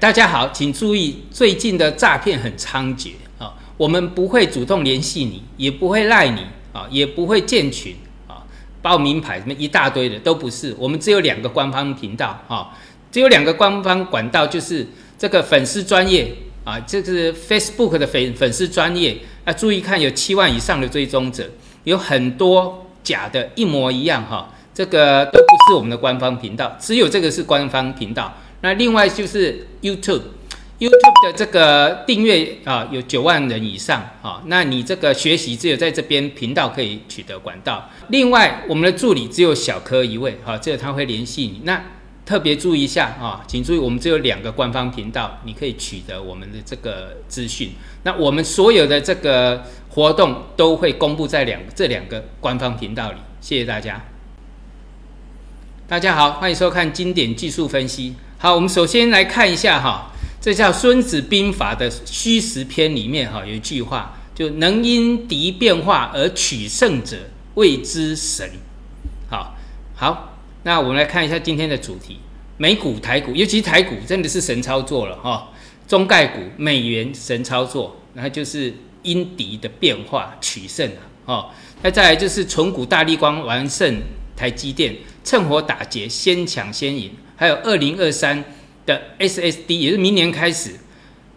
[0.00, 3.54] 大家好，请注意，最近的诈骗很猖獗啊！
[3.76, 6.40] 我们不会主动联系你，也不会赖你
[6.72, 7.94] 啊，也不会建群
[8.26, 8.42] 啊，
[8.82, 10.74] 报名牌什么一大堆的都不是。
[10.76, 12.76] 我们只有两个官方频道啊，
[13.12, 14.84] 只有两个官方管道，就是
[15.16, 16.34] 这个粉丝专业
[16.64, 19.52] 啊，这是 Facebook 的粉粉丝专业啊。
[19.52, 21.48] 注意看，有七万以上的追踪者，
[21.84, 24.52] 有很多假的，一模一样哈。
[24.74, 28.34] 这个都不是我们的官方频道，只有这个是官方频道。
[28.62, 37.90] 那另外就是 YouTube，YouTube 的这个订阅啊有九万人以上啊，那你这个学习只有在这边频道可以取得管道。
[38.08, 41.60] 另外我们的助理只有小柯一位哈，这个他会联系你。
[41.64, 41.84] 那
[42.24, 47.70] 特别注意一下啊，请注意我们只有两个官方频道，你可以取得我们的这个资讯。
[48.02, 53.18] 那我们所有的这个活动都会公布在两这两个官方频道里。
[53.40, 54.04] 谢谢大家。
[55.86, 58.16] 大家好，欢迎收看经典技术分析。
[58.38, 67.16] 好，我们首先来看一下哈，这叫《孙子兵法》的虚实篇里面哈有一句话，就能因敌变化而取胜者，
[67.54, 68.50] 谓之神。
[69.30, 69.56] 好，
[69.94, 72.18] 好，那我们来看一下今天的主题，
[72.58, 75.48] 美股、台股，尤其台股真的是神操作了哈。
[75.88, 81.00] 中概股、美元神操作，然后就是因敌的变化取胜了。
[81.24, 81.50] 哦，
[81.82, 84.02] 那再来就是纯股、大力光完胜
[84.36, 84.94] 台积电。
[85.24, 87.10] 趁火打劫，先抢先赢。
[87.36, 88.42] 还有二零二三
[88.86, 90.70] 的 SSD，也是明年开始，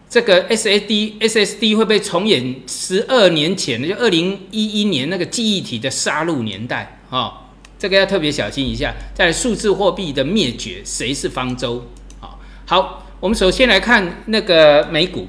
[0.09, 8.94] 这个 SSD SSD 会被重演十二年前的，就二零一一年那个记忆体的杀戮年代啊，这个要特别小心一下。
[9.14, 11.86] 在数字货币的灭绝，谁是方舟？
[12.20, 15.27] 好，好，我们首先来看那个美股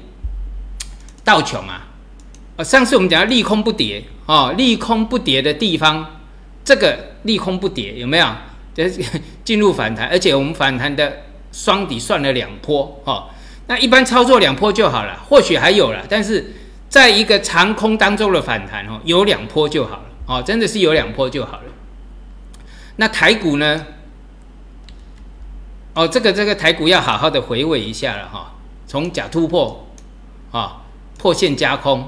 [1.23, 1.87] 道琼啊，
[2.55, 6.21] 啊，上次我们讲到利空不跌啊，利空不跌的地方，
[6.63, 8.27] 这个利空不跌有没有？
[8.73, 8.89] 这
[9.43, 13.29] 进入反弹，而且我们反弹的双底算了两波，哈，
[13.67, 16.53] 那一般操作两波就好了，或许还有了，但是
[16.89, 21.63] 在一个长空当中的反弹，哦，有两波就好了，哦，真的是有两波就好了。
[22.97, 23.85] 那台股呢？
[25.93, 28.53] 哦，这个这个台股要好好的回味一下了，哈，
[28.87, 29.87] 从假突破，
[30.51, 30.83] 啊，
[31.17, 32.07] 破线加空，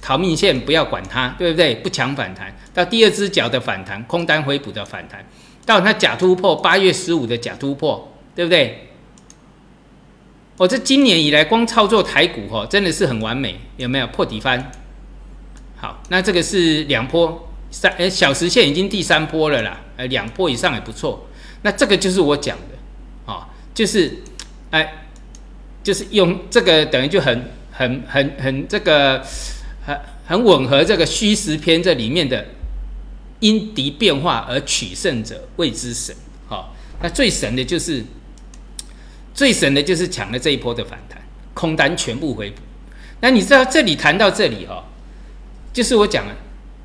[0.00, 1.74] 逃命线不要管它，对不对？
[1.74, 5.24] 不抢反弹，到第二只脚的反弹，空单回补的反弹。
[5.66, 8.88] 到它假突破，八月十五的假突破，对不对？
[10.56, 14.70] 我这今年以来光操作台股哈，真的是很完美，有没有破底翻？
[15.76, 21.26] 好，那这个是两波三，哎，小时线已经第三波了啦，呃，两波以上也不错。
[21.62, 24.22] 那这个就是我讲的，啊，就是
[24.70, 25.08] 哎，
[25.82, 29.22] 就是用这个等于就很很很很这个
[29.84, 32.46] 很很吻合这个虚实篇这里面的。
[33.40, 36.14] 因敌变化而取胜者谓之神。
[36.48, 38.04] 好，那最神的就是
[39.34, 41.20] 最神的就是抢了这一波的反弹，
[41.54, 42.62] 空单全部回补。
[43.20, 44.84] 那你知道这里谈到这里哦，
[45.72, 46.34] 就是我讲了，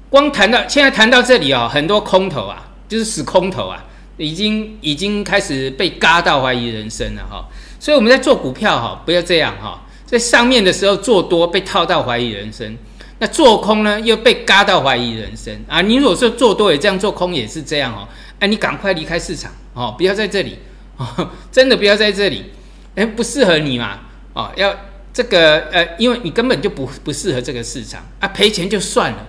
[0.09, 3.85] 光谈到现在谈到这里哦，很多空头啊，就是死空头啊，
[4.17, 7.47] 已经已经开始被嘎到怀疑人生了哈。
[7.79, 12.77] 所以我们在做股票哈，不要这样哈，在上面的时候做多被套到怀疑人生。
[13.21, 15.79] 那做空呢，又被嘎到怀疑人生啊！
[15.79, 18.07] 你如果说做多也这样，做空也是这样哦。
[18.39, 20.57] 哎，你赶快离开市场哦，不要在这里
[20.97, 22.45] 哦，真的不要在这里，
[22.95, 23.99] 哎，不适合你嘛
[24.33, 24.51] 哦。
[24.55, 24.75] 要
[25.13, 29.27] 这个呃，因为你根本就不不适合这个市场啊，赔钱就算了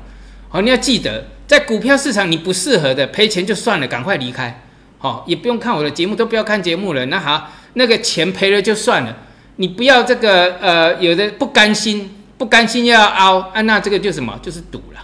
[0.50, 0.62] 哦。
[0.62, 4.62] 你要记得，在股票市场你不适合的，赔钱就算了，赶快离开
[5.00, 5.22] 哦。
[5.26, 7.04] 也不用看我的节目，都不要看节目了。
[7.04, 9.14] 那好，那个钱赔了就算了，
[9.56, 12.10] 你不要这个呃，有的不甘心。
[12.38, 14.36] 不甘心又要凹啊，那这个就什么？
[14.42, 15.00] 就是赌了，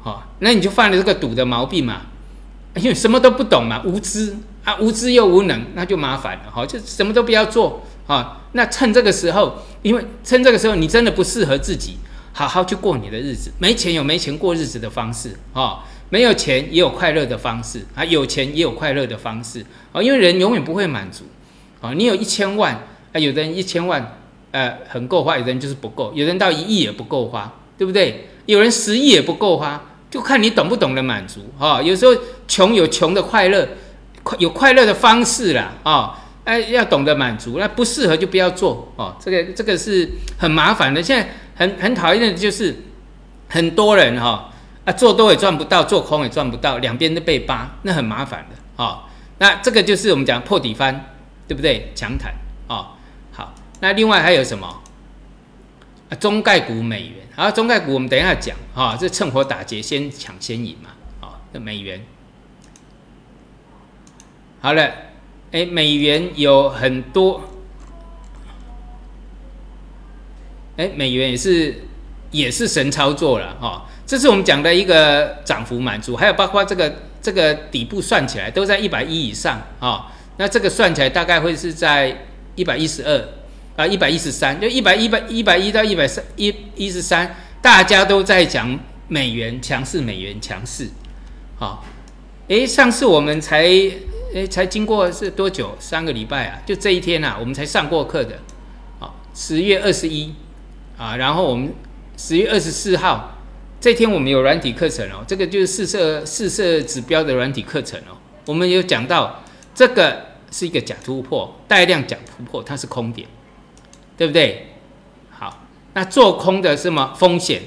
[0.00, 2.02] 好，那你就犯了这个赌的毛病嘛，
[2.74, 8.40] 因为什么都不懂嘛，无知啊，无知又无能，那就麻烦了，好，就什么都不要做啊。
[8.52, 11.98] 那趁这个时候，因为趁这个时候你真的不适合自己，
[12.32, 13.52] 好好去过你的日子。
[13.58, 21.24] 没钱有没钱过日子的方式啊，没有钱也有快乐的方式啊，有钱也有快乐的方式啊，因为人永远不会满足
[21.80, 21.92] 啊。
[21.94, 22.74] 你有一千万
[23.12, 24.18] 啊，有的人一千万。
[24.52, 28.28] 呃，很够花，有人就是不够，有人到一亿也不够花，对不对？
[28.46, 31.80] 有人十亿也不够花，就看你懂不懂得满足哈。
[31.82, 32.14] 有时候
[32.46, 33.66] 穷有穷的快乐，
[34.22, 39.16] 快有快乐的方式啦啊，哎，要懂得满足，那不适合就不要做哦。
[39.18, 42.76] 这个这个是很麻烦的，现在很很讨厌的就是
[43.48, 44.52] 很多人哈
[44.84, 49.04] 啊，做多也赚不到，做空也赚不到，两边都被扒，那很麻烦的啊。
[49.38, 51.14] 那这个就是我们讲破底翻，
[51.48, 51.90] 对不对？
[51.94, 52.34] 强弹。
[53.82, 54.80] 那另外还有什么？
[56.08, 60.90] 啊，中概股美元，好，中概股我们等一下讲哈，这趁火打劫，先抢先赢嘛，
[61.20, 62.00] 啊，这美元。
[64.60, 64.88] 好了，
[65.50, 67.42] 哎，美元有很多，
[70.76, 71.82] 哎，美元也是
[72.30, 73.88] 也是神操作了哈。
[74.06, 80.12] 这是我们讲的一个涨幅满足，还有包括这个这个底部算起来都在一百一以上啊。
[80.36, 83.28] 那这个算起来大概会是在一百一十二
[83.76, 88.78] 啊，一百一十三，就一百一百一百一到一百三一一十三，大家都在讲
[89.08, 90.88] 美元强势，美元强势。
[91.58, 91.84] 好，
[92.48, 93.62] 诶，上次我们才
[94.34, 95.76] 诶才经过是多久？
[95.78, 98.38] 三个礼拜啊，就这一天啊，我们才上过课的。
[98.98, 100.34] 好，十月二十一
[100.98, 101.72] 啊，然后我们
[102.16, 103.38] 十月二十四号
[103.80, 108.16] 这天我们有软体课程哦，这个就是四色四色指标的软体课程哦，
[108.46, 109.42] 我们有讲到。
[109.74, 113.26] 这个是一个假突破，带量假突破，它是空点，
[114.16, 114.66] 对不对？
[115.30, 117.62] 好，那做空的什么风险？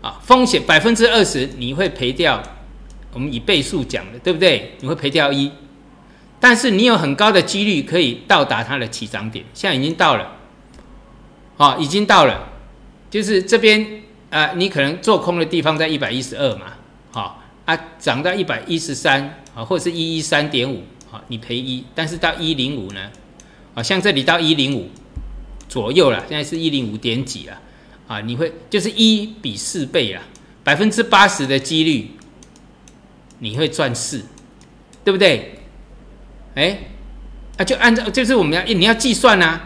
[0.00, 2.42] 啊，风险百分之二十，你会赔掉。
[3.12, 4.74] 我们以倍数讲的，对不对？
[4.80, 5.50] 你会赔掉一，
[6.40, 10.32] 但是你有很高的几率可以到达它的起涨点，现在已经到了，
[11.56, 12.48] 好，已经到了，
[13.10, 16.72] 就是这边啊，你可能做空的地方在一百一十二嘛，
[17.10, 19.38] 好啊，涨到一百一十三。
[19.54, 23.10] 啊，或者是一一三点五，啊，你赔一，但是到一零五呢，
[23.74, 24.90] 啊，像这里到一零五
[25.68, 27.58] 左右了，现在是一零五点几了，
[28.06, 30.20] 啊，你会就是一比四倍了，
[30.62, 32.10] 百分之八十的几率
[33.38, 34.24] 你会赚四，
[35.04, 35.58] 对不对？
[36.54, 36.78] 哎，
[37.56, 39.60] 啊，就按照就是我们要你要计算呐，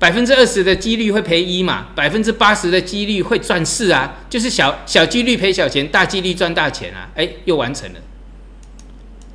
[0.00, 8.00] 百分之二十的几率会赔一嘛，百分之八十的几率会赚四啊，就是小小几率赔小钱，大几率赚大钱啊，哎，又完成了。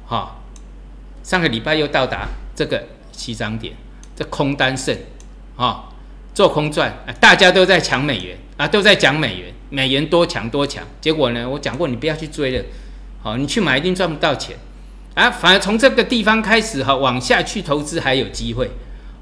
[0.06, 0.42] 哈，
[1.24, 2.86] 上个礼拜又到达这个
[3.18, 3.74] 起涨点，
[4.16, 4.96] 这空单胜，
[5.58, 5.90] 啊，
[6.34, 10.84] 做空赚，啊大家都在抢美元啊，都在讲美元，美元多强多强。
[11.02, 12.64] 结果呢，我讲过，你不要去追了，
[13.24, 14.56] 好，你去买一定赚不到钱
[15.16, 15.32] 啊。
[15.32, 18.70] 反而从这个地方开始哈，往下去投资还有机会，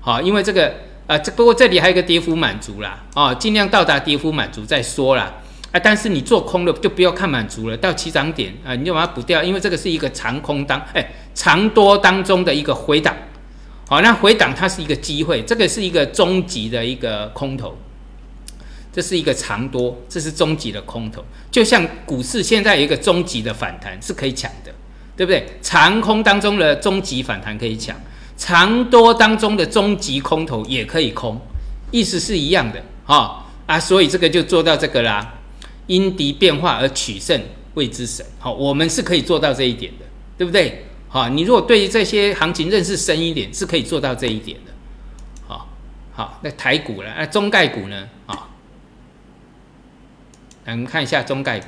[0.01, 0.73] 好，因为这个
[1.07, 5.33] 啊，这不过这里还有一个跌幅满足啦，啊，尽量到达跌幅满足再说啦。
[5.71, 13.13] 啊，但是你做空了就不要看满足了，到起涨点啊，你就把它补掉，因为这个是一个长空当，哎，长多当中的一个回档，
[13.87, 17.77] 好，那回档它是一个机会，这个是一个终极的一个空头，
[18.91, 24.73] 这是一个长多，这是终极的空头，就像股市现在有一个终极的反弹是可以抢的，
[25.15, 25.45] 对不对？
[25.61, 27.95] 长空当中的终极反弹可以抢，
[28.35, 31.39] 长多当中的终极空头也可以空，
[31.91, 35.33] 意思是一样的，哈啊，所以这个就做到这个啦。
[35.87, 37.39] 因敌变化而取胜，
[37.75, 38.25] 谓之神。
[38.39, 40.05] 好，我们是可以做到这一点的，
[40.35, 40.83] 对不对？
[41.15, 44.73] 好，你如果对于这些行情认识深一点，是可以做到这一点的。
[45.47, 45.69] 好，
[46.11, 48.09] 好，那台股了，那中概股呢？
[48.25, 48.49] 啊，
[50.65, 51.67] 来我们看一下中概股。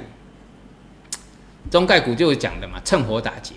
[1.71, 3.53] 中概股就是讲的嘛，趁火打劫，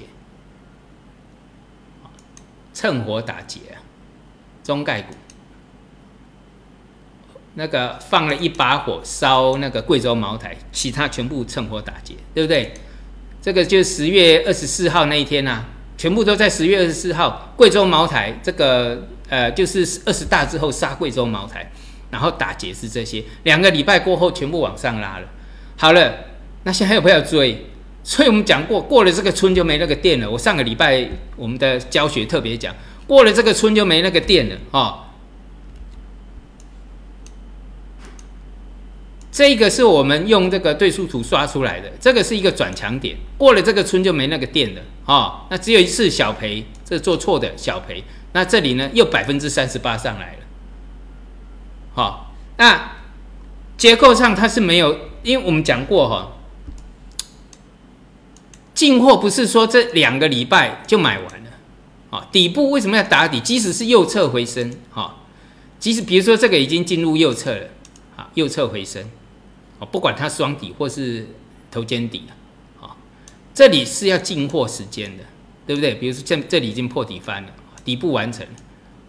[2.73, 3.83] 趁火打劫啊，
[4.63, 5.13] 中概股。
[7.55, 12.75] 那个放了一把火烧那个贵州茅台，其他全部趁火打劫，对不对？
[13.43, 15.65] 这个就十月二十四号那一天呐，
[16.01, 21.71] 全部都在十月二十四号，贵州茅台这个呃，就是二十大之后杀贵州茅台，
[22.11, 25.29] 然后打劫是这些，两个礼拜过后全部往上拉了。
[25.77, 26.15] 好了，
[26.63, 27.67] 那现在还有不要追？
[28.03, 30.31] 所以我们讲过，过了这个村就没那个店了。
[30.31, 31.07] 我上个礼拜
[31.37, 32.75] 我们的教学特别讲，
[33.07, 35.10] 过了这个村就没那个店了啊。
[39.33, 45.47] 这个是我们用这个对数图刷出来的，这个是一个转强点，过了这个村就没那个电了啊。
[45.51, 48.03] 那只有一次小赔，这做错的小赔。
[48.33, 50.39] 那这里呢又百分之三十八上来了，
[51.95, 52.93] 好，那
[53.77, 56.33] 结构上它是没有，因为我们讲过哈，
[58.73, 61.51] 进货不是说这两个礼拜就买完了，
[62.11, 63.41] 啊，底部为什么要打底？
[63.41, 65.17] 即使是右侧回升，哈，
[65.81, 67.67] 即使比如说这个已经进入右侧了，
[68.17, 69.05] 啊，右侧回升。
[69.81, 71.27] 哦，不管它双底或是
[71.71, 72.25] 头肩底
[72.81, 72.95] 啊，
[73.53, 75.25] 这里是要进货时间的，
[75.67, 75.95] 对不对？
[75.95, 77.49] 比如说这这里已经破底翻了，
[77.85, 78.47] 底部完成，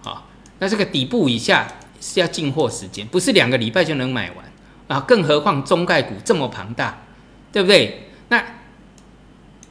[0.04, 0.26] 啊，
[0.60, 1.68] 那这个底部以下
[2.00, 4.46] 是要进货时间，不是两个礼拜就能买完
[4.88, 7.04] 啊，更何况中概股这么庞大，
[7.52, 8.08] 对不对？
[8.30, 8.42] 那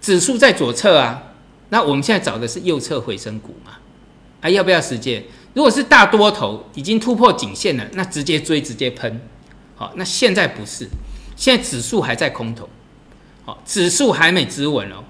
[0.00, 1.32] 指数在左侧啊，
[1.70, 3.78] 那我们现在找的是右侧回升股嘛，
[4.42, 5.24] 啊，要不要时间？
[5.54, 9.20] 如果是大多头已经突破颈线了，那直接追，直接喷。
[9.80, 10.86] 好，那现在不是，
[11.34, 12.68] 现在指数还在空头，
[13.46, 15.02] 好，指数还没止稳哦，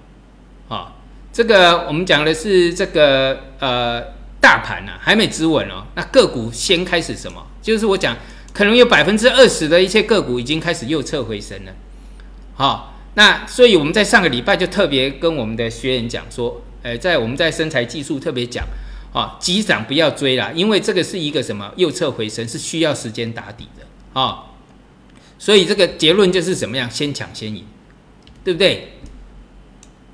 [0.68, 0.96] 好，
[1.32, 4.00] 这个我们讲的是这个呃
[4.40, 7.44] 大盘呐还没止稳哦，那个股先开始什么？
[7.60, 8.16] 就是我讲
[8.52, 11.72] 可能有百分之二十的一些个股已经开始右侧回升了，
[12.54, 18.64] 好，那所以我们在上个礼拜就特别跟我们的学员讲说，呃，在我们在身材技术特别讲，
[19.12, 24.46] 啊，急涨不要追啦，因为这个是一个什么右侧回升，是需要时间打底的啊。
[25.40, 27.64] 所以这个结论就是怎么样，先抢先赢，
[28.44, 28.92] 对不对？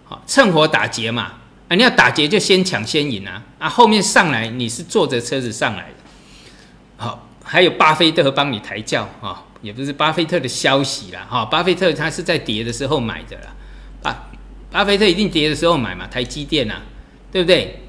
[0.04, 1.33] 好，趁火打劫嘛，
[1.68, 13.56] 啊，你要打劫就先抢先赢啊，啊，后面上来你是坐着车子上来的，好，还有巴菲特帮你抬轿啊，也不是巴菲特的消息啦，哈，巴菲特他是在跌的时候买的啦，
[14.00, 14.30] 巴
[14.71, 16.76] 巴菲特一定跌的时候买嘛，台积电呐，
[17.33, 17.80] 对不对？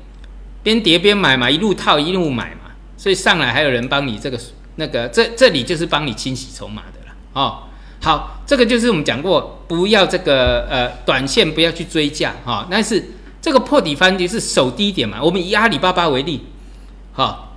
[0.63, 4.39] 边跌边买嘛，一路套一路买嘛，所以上来还有人帮你这个
[4.75, 6.97] 那个，这这里就是帮你清洗筹码的，
[7.38, 7.63] 哦。
[8.00, 12.67] 好，这个就是我们讲过，不要这个呃短线不要去追价哈。
[12.70, 13.03] 但是
[13.41, 15.22] 这个破底翻就是守低点嘛。
[15.22, 16.46] 我们以阿里巴巴为例，
[17.13, 17.56] 好，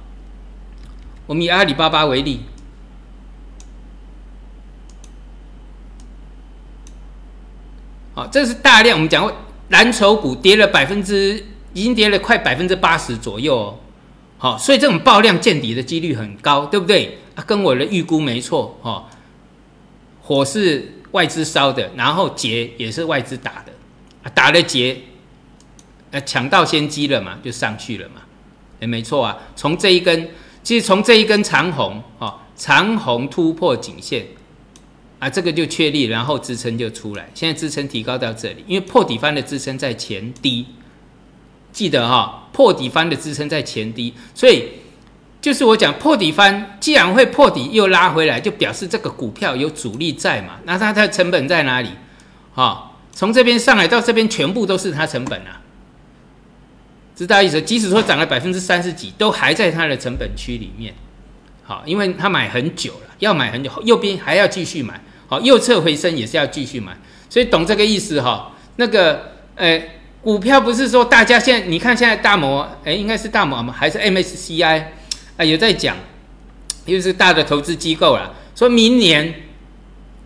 [1.26, 2.40] 我们以阿里巴巴为例，
[8.14, 9.32] 好，这是大量我们讲过
[9.68, 11.44] 蓝筹股跌了百分之，
[11.75, 13.78] 已经跌了快百分之八十左右哦。
[14.38, 17.18] 好，所以这种爆量见底的几率很高，对不对？
[17.34, 19.04] 啊，跟我的预估没错哦。
[20.30, 24.96] 火是外资烧的，然后劫也是外资打的，打了劫，
[26.12, 28.20] 呃，抢到先机了嘛，就上去了嘛，
[28.78, 29.37] 也没错啊。
[29.56, 30.28] 从这一根，
[30.62, 34.25] 其实从这一根长红，哦，长红突破颈线，
[35.18, 37.28] 啊，这个就确立，然后支撑就出来。
[37.34, 40.64] 现在支撑提高到这里，因为破底翻的支撑在前低，
[41.72, 44.68] 记得哈，破底翻的支撑在前低，所以。
[45.40, 50.59] 就是我讲破底翻，既然会破底又拉回来，就表示这个股票有主力在嘛？
[50.64, 51.88] 那它的成本在哪里？
[52.54, 55.62] 哈，从这边上来到这边，全部都是它成本啊，
[57.16, 57.62] 知道意思？
[57.62, 60.92] 即使说涨了百分之三十几，都还在它的成本区里面。
[61.62, 65.00] 好，因为它买很久了，要买很久，右边还要继续买。
[65.26, 66.94] 好，右侧回升也是要继续买，
[67.30, 68.52] 所以懂这个意思哈？
[68.76, 69.80] 那个，呃，
[70.20, 73.73] 股票不是说大家现在你看现在大摩，哎，应该是大摩吗？
[73.73, 74.85] 还是 MSCI？
[75.40, 75.97] 啊，有在讲，
[76.85, 79.35] 又是大的投资机构了，说明年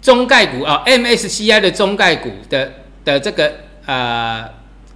[0.02, 2.72] 中概股啊，MSCI 的中概股的
[3.04, 3.52] 的这个
[3.86, 4.44] 呃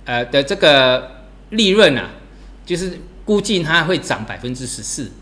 [0.05, 2.11] 呃的这个利润啊，
[2.67, 5.13] 就是估计它会涨百分之十四。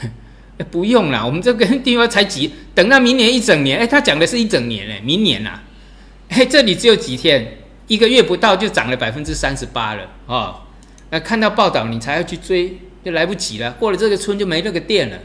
[0.70, 5.60] 不用了，我们这个地方才几，等到明年一整年，哎，他讲的是一整年哎，明年呐，
[6.28, 7.56] 哎，这里只有几天，
[7.86, 10.60] 一个月不到就涨了百分之三十八了哦。
[11.08, 12.76] 那看到报道，你才要去追。
[13.04, 15.18] 就来不及了，过了这个村就没那个店了，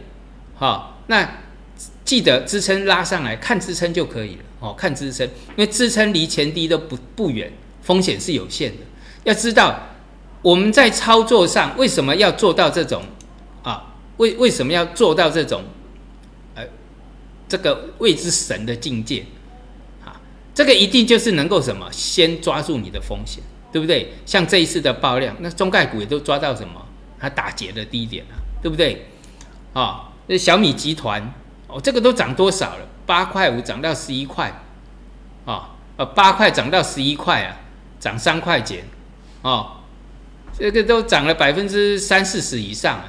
[0.56, 1.30] 好，那
[2.04, 8.78] 记得支撑拉上来看支撑就可以了，哦，看支撑，因为支撑离前低都不不远，风险是有限的。
[9.24, 9.90] 要知道
[10.42, 13.04] 我们在操作上为什么要做到这种
[13.62, 13.96] 啊？
[14.18, 15.64] 为为什么要做到这种
[16.56, 16.64] 呃
[17.48, 19.26] 这个未知神的境界
[20.04, 20.20] 啊？
[20.56, 24.14] 这个一定就是能够什么先抓住你的风险，对不对？
[24.26, 26.87] 像这一次的爆量，那中概股也都抓到什么？
[27.20, 29.08] 它打劫的低点了，对不对？
[29.74, 31.34] 啊，那小米集团
[31.68, 32.88] 哦，这个都涨多少了？
[33.06, 34.52] 八块五涨到十一块，
[35.46, 37.58] 啊，呃，八块涨到十一块啊，
[38.00, 38.84] 涨三块钱，
[39.42, 39.78] 哦，
[40.58, 43.06] 这个都涨了百分之三四十以上啊。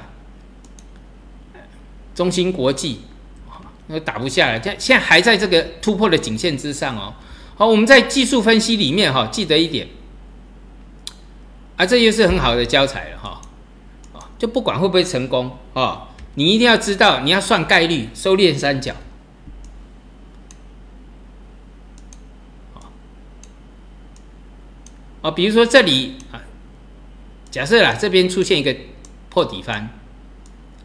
[2.15, 3.01] 中芯国际，
[3.87, 7.13] 那打不下来，现现在还在这个突破的颈线之上哦。
[7.55, 9.87] 好，我们在技术分析里面哈，记得一点，
[11.77, 13.38] 啊，这又是很好的教材了哈。
[14.39, 18.95] 就不管会不会成功哦，你一定要知道，你要算概率，收敛三角。
[25.21, 26.41] 哦，比如说这里啊，
[27.51, 28.73] 假设啦，这边出现一个
[29.29, 29.89] 破底翻，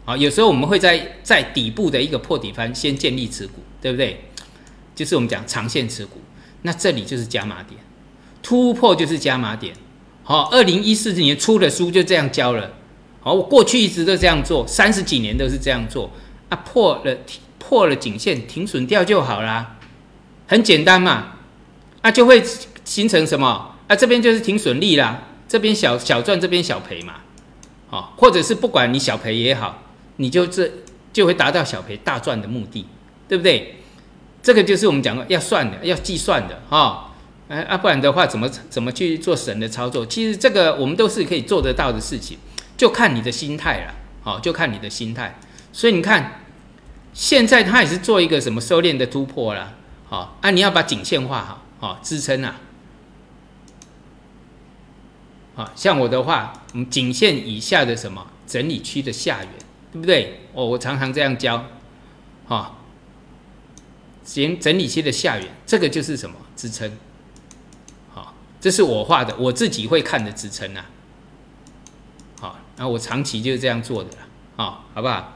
[0.03, 4.25] 啊，有时候我们会在在底部的一个破底翻先建立持股，对不对？
[4.93, 6.19] 就是我们讲长线持股，
[6.63, 7.79] 那这里就是加码点，
[8.43, 9.73] 突破就是加码点。
[10.23, 12.73] 好，二零一四年出的书就这样教了。
[13.25, 16.11] 哦，我过去一直都这样做，三十几年都是这样做。
[16.47, 17.17] 啊，破了
[17.57, 19.77] 破了颈线，停损掉就好啦，
[20.45, 21.33] 很简单嘛。
[22.01, 22.43] 啊，就会
[22.83, 23.75] 形成什么？
[23.87, 27.15] 啊，这边就是停损利啦，这边小小赚，这边小赔嘛。
[27.89, 29.81] 哦，或者是不管你小赔也好，
[30.17, 30.71] 你就这
[31.11, 32.85] 就会达到小赔大赚的目的，
[33.27, 33.77] 对不对？
[34.43, 37.15] 这个就是我们讲的要算的，要计算的哈。
[37.47, 40.05] 哎啊，不然的话怎么怎么去做神的操作？
[40.05, 42.37] 其实这个我们都是可以做得到的事情。
[42.77, 45.39] 就看你的心态了，好，就看你的心态。
[45.71, 46.41] 所以你看，
[47.13, 49.73] 现在它也是做一个什么收敛的突破了，
[50.07, 52.55] 好，啊，你要把颈线画好，好支撑啊，
[55.55, 59.51] 好，像我的话，我们颈线以下的什么整理区的下缘，
[59.91, 60.41] 对不对？
[60.53, 61.65] 哦，我常常这样教，
[62.45, 62.81] 好，
[64.23, 66.91] 行，整理区的下缘，这个就是什么支撑，
[68.13, 70.85] 好，这是我画的，我自己会看的支撑啊。
[72.77, 74.17] 啊我长期就是这样做的了，
[74.57, 75.33] 哦，好不好？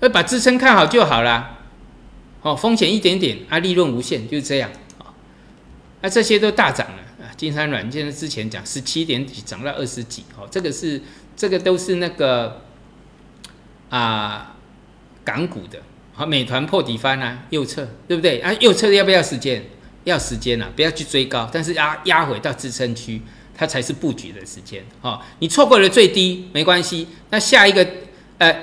[0.00, 1.58] 要把支撑看好就好了，
[2.42, 5.14] 哦，风险一点点啊，利润无限，就是这样，啊，
[6.00, 11.00] 那这些都大涨了啊，金山软件之前讲十七点几涨到二十几，哦，这个是
[11.36, 12.62] 这个都是那个
[13.90, 14.56] 啊
[15.24, 15.80] 港股的，
[16.12, 18.52] 好，美团破底翻啊，右侧对不对啊？
[18.54, 19.64] 右侧要不要时间？
[20.04, 23.22] 要时间啊，不要去追高，但是压压回到支撑区。
[23.54, 27.86] 它才是布局的时间哦，你错过了最低没关系，那下一个
[28.38, 28.54] 呃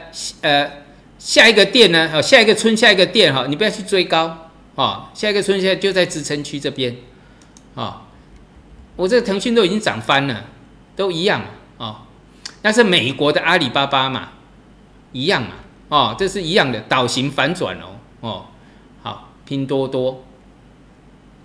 [0.42, 0.72] 呃
[1.18, 2.10] 下一个店呢？
[2.14, 6.96] 哦，下一个村下一个店哈，你不要去追高哦，下一个村现在就在支撑区这边
[7.76, 8.02] 哦，
[8.96, 10.46] 我这个腾讯都已经涨翻了，
[10.96, 11.44] 都一样
[11.78, 12.02] 哦。
[12.62, 14.30] 那是美国的阿里巴巴嘛，
[15.12, 15.52] 一样嘛
[15.90, 18.46] 哦，这是一样的倒型反转哦哦，
[19.04, 20.24] 好，拼多多。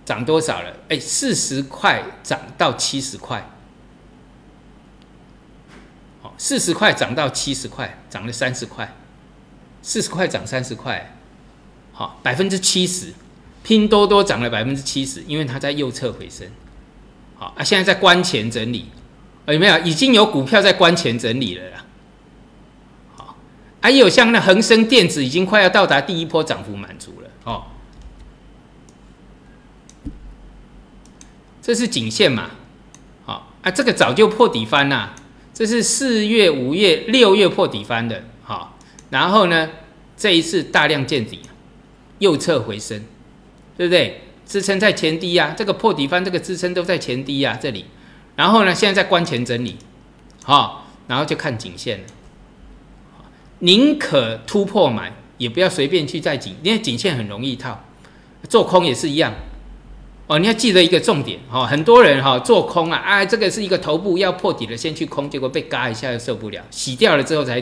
[0.05, 0.71] 涨多少了？
[0.87, 3.49] 哎，四十块涨到七十块，
[6.21, 8.93] 好，四十块涨到七十块，涨了三十块，
[9.81, 11.15] 四十块涨三十块，
[11.91, 13.15] 好，百分之七十，
[13.63, 16.47] 拼多多涨了百分之七十，因为它在右侧回升，
[17.35, 18.91] 好啊，现在在关前整理，
[19.47, 19.79] 有没有？
[19.79, 21.85] 已经有股票在关前整理了啦，
[23.15, 23.35] 好，
[23.81, 27.63] 还有像那恒生电子已经快要到达第一波涨幅满足了，哦。
[31.65, 32.51] 这是颈线嘛？
[33.25, 35.15] 好啊，这个早就破底翻了。
[35.51, 38.23] 这是四月、五月、六月破底翻的。
[38.43, 38.77] 好，
[39.09, 39.71] 然后呢，
[40.15, 41.39] 这一次大量见底，
[42.19, 43.01] 右侧回升，
[43.75, 44.21] 对不对？
[44.45, 47.85] 支撑在前低呀，这个破底翻，这个支撑都在前低呀，这里。
[48.35, 49.77] 然后呢，现在在关前整理，
[50.43, 52.03] 好，然后就看颈线了。
[53.57, 57.83] 宁可突破买，也不要随便去再颈，因为颈线很容易套。
[58.47, 59.33] 做空也是一样。
[60.27, 67.59] 哦，你要记得一个重点哈，很多人哈做空啊，啊，这个是一个头部要破底了，先去空，结果被嘎一下又受不了，洗掉了之后才，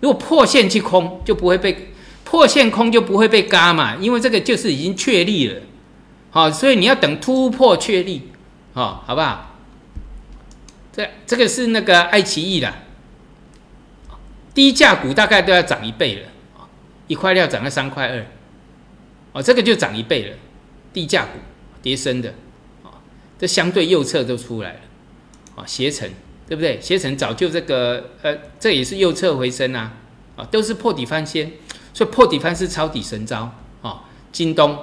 [0.00, 1.92] 如果破线去空就不会被
[2.24, 5.60] 破线空就不会被嘎嘛，因为这个就是已经确立了，
[6.30, 8.22] 好，所以你要等突破确立，
[8.72, 9.54] 好，好不好？
[10.92, 12.74] 这这个是那个爱奇艺的，
[14.52, 16.28] 低价股大概都要涨一倍了，
[17.06, 18.26] 一块料涨了三块二，
[19.32, 20.36] 哦，这个就涨一倍了，
[20.92, 21.38] 低价股。
[21.84, 22.30] 跌升的，
[22.82, 22.96] 啊，
[23.38, 24.80] 这相对右侧都出来了，
[25.56, 26.08] 啊，斜层，
[26.48, 26.80] 对不对？
[26.80, 29.92] 斜层早就这个，呃，这也是右侧回升啊，
[30.34, 31.52] 啊，都是破底翻先，
[31.92, 34.78] 所以破底翻是抄底神招，啊，京东，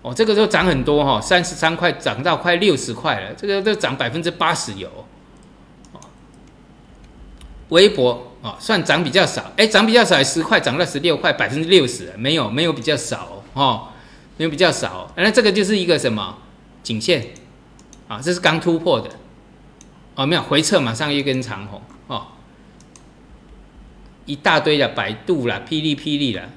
[0.00, 4.88] 哦，这个都涨很多哈，三十三块涨到快六十块了，这个都涨百分之八十有，
[5.92, 6.00] 哦，
[7.68, 13.88] 微博，哦，算涨比较少，哎，涨比较少，十块涨到十六块，百分之六十，没有，没有比较少，哦。
[14.42, 16.36] 因为比较少，那这个就是一个什么
[16.82, 17.28] 颈线
[18.08, 18.20] 啊？
[18.20, 19.08] 这是刚突破的
[20.16, 22.26] 哦，没有回撤，马上一根长红哦，
[24.26, 26.48] 一大堆的百度啦、霹雳霹雳啦，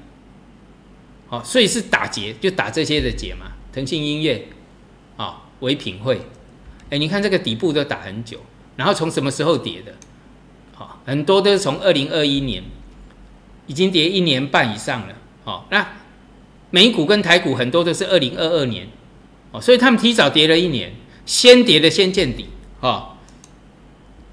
[1.30, 3.52] 哦，所以是打劫，就打这些的劫嘛。
[3.72, 4.48] 腾讯音乐
[5.16, 6.20] 啊，唯品会，
[6.90, 8.40] 哎，你看这个底部都打很久，
[8.76, 9.94] 然后从什么时候跌的？
[10.74, 12.64] 好，很多都是从二零二一年，
[13.68, 15.14] 已经跌一年半以上了。
[15.44, 15.88] 好，那。
[16.76, 18.86] 美股跟台股很多都是二零二二年，
[19.52, 20.92] 哦，所以他们提早跌了一年，
[21.26, 22.48] 先跌的先见底，
[22.82, 23.16] 哦，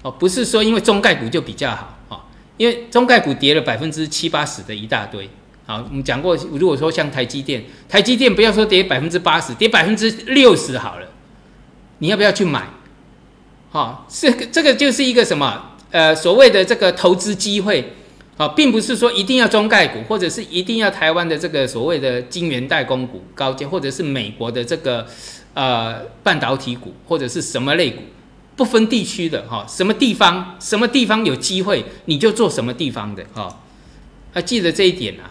[0.01, 2.19] 哦，不是说因为中概股就比较好，哦，
[2.57, 5.29] 因为中概股跌了百分之七八十的一大堆，
[5.65, 11.07] 好，我们讲过，如果说像台积电，台积电不要说跌百分之八十，跌百分之六十好了，
[11.99, 12.67] 你要不要去买？
[13.71, 17.93] 好，这个这个就是一个什么，呃，所谓的这个投资机会。
[18.35, 25.05] 好，并不是说一定要中概股，或者是一定要台湾的这个所谓的晶圆代工股高阶，或者是美国的这个
[25.53, 28.01] 呃半导体股，或者是什么类股，
[28.55, 33.61] 不分地区的哈，什么地方什么地方有机会，你就做什么地方的哈。
[34.33, 35.29] 啊，记得这一点啊。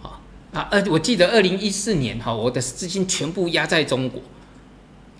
[0.00, 0.20] 好
[0.52, 4.20] 啊，呃，我记得二零一四年哈，我的资金全部压在中国，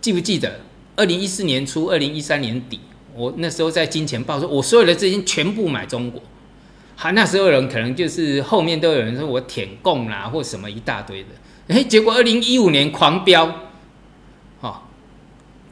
[0.00, 0.62] 记不记得？
[0.96, 2.80] 二零一四年初，二零一三年底，
[3.14, 6.20] 我那时候在金钱报说，我所有的资金全部买中国。
[7.02, 11.28] 他那时候人可能就是后面都有人说我舔供啦，或什么一大堆的，
[11.68, 13.50] 哎，结果二零一五年狂飙，
[14.60, 14.82] 哦，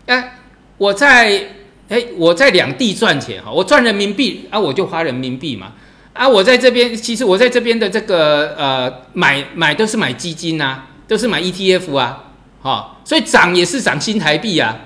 [0.06, 0.38] 哎，
[0.78, 1.50] 我在
[1.90, 5.74] 哎我在两地赚钱哈，我赚人民币啊，我就花人民币嘛，
[6.14, 12.24] 啊，我在这边其实我在这边的这个呃买买都是买基金呐，都是买 ETF 啊，
[12.62, 14.80] 哈，所以涨也是涨新台币啊，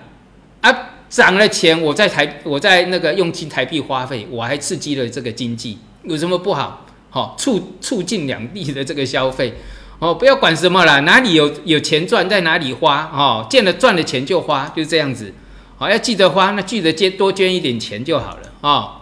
[0.61, 0.77] 啊，
[1.09, 5.79] 涨了钱我在台我在那个用新台币花费，我还刺激了这个经济。
[6.05, 6.87] 有什么不好？
[7.11, 9.53] 好促促进两地的这个消费
[9.99, 15.35] 哦，不要管什么了，哪里有有钱赚在哪里花哦，见了赚的钱就花，就这样子。
[15.77, 18.93] 好，要记得花，那记得捐多捐一点钱就好了哦。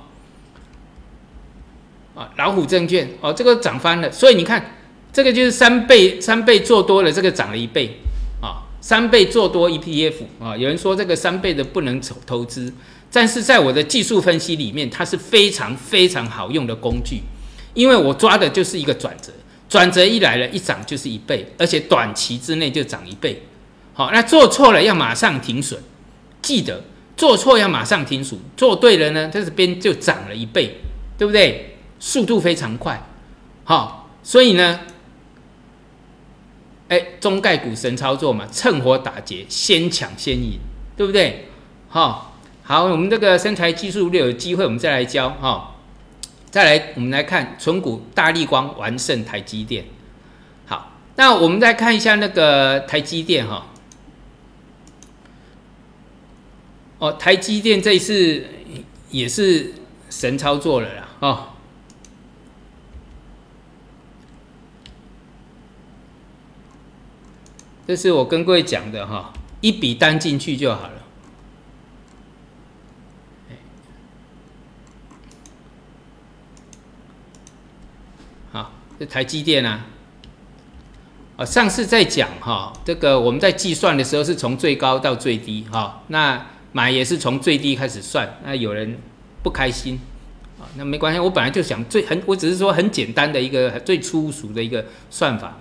[2.16, 4.74] 啊，老虎证券哦，这个涨翻了，所以你看，
[5.12, 8.00] 这个就是三倍三倍做多了，这个涨了一倍
[8.42, 12.74] 啊，三倍做多 ETF 啊，有人说这个三倍的不能投投资，
[13.12, 17.20] 但是在我的技术分析里面，它是非常非常好用的工具，
[17.74, 19.32] 因为我抓的就是一个转折，
[19.68, 23.42] 转折一来了，一涨就是一倍，而且短期之内就涨一倍，
[23.92, 25.80] 好，那做错了要马上停损，
[26.40, 26.82] 记得
[27.16, 30.80] 做错要马上停损，做对了呢，这边就涨了一倍，
[31.18, 31.76] 对不对？
[31.98, 33.06] 速度非常快，
[33.64, 34.80] 好，所以呢，
[36.88, 40.58] 哎，中概股神操作嘛，趁火打劫，先抢先赢，
[40.96, 41.48] 对不对？
[41.88, 42.29] 好，
[42.70, 45.74] 好，我们这个身材技术略有机会，我们再来教哈。
[46.52, 49.86] 再来，我们来看纯股大力光完胜台积电。
[50.66, 53.66] 好，那我们再看一下那个台积电哈。
[57.00, 58.46] 哦，台积电这一次
[59.10, 59.74] 也是
[60.08, 61.48] 神操作了啦，哦。
[67.84, 70.92] 这是我跟各位讲的哈，一笔单进去就好了。
[78.52, 79.86] 好，这这台积电啊，
[81.38, 88.98] 啊，上次在讲哈，这个我们在计算的时候是从最高到最低哈，那买也是从最低开始算，那有人
[89.42, 89.98] 不开心
[90.58, 95.56] 啊，那没关系，我本来就想最很，我只是说很简单的一个最粗俗的一个算法。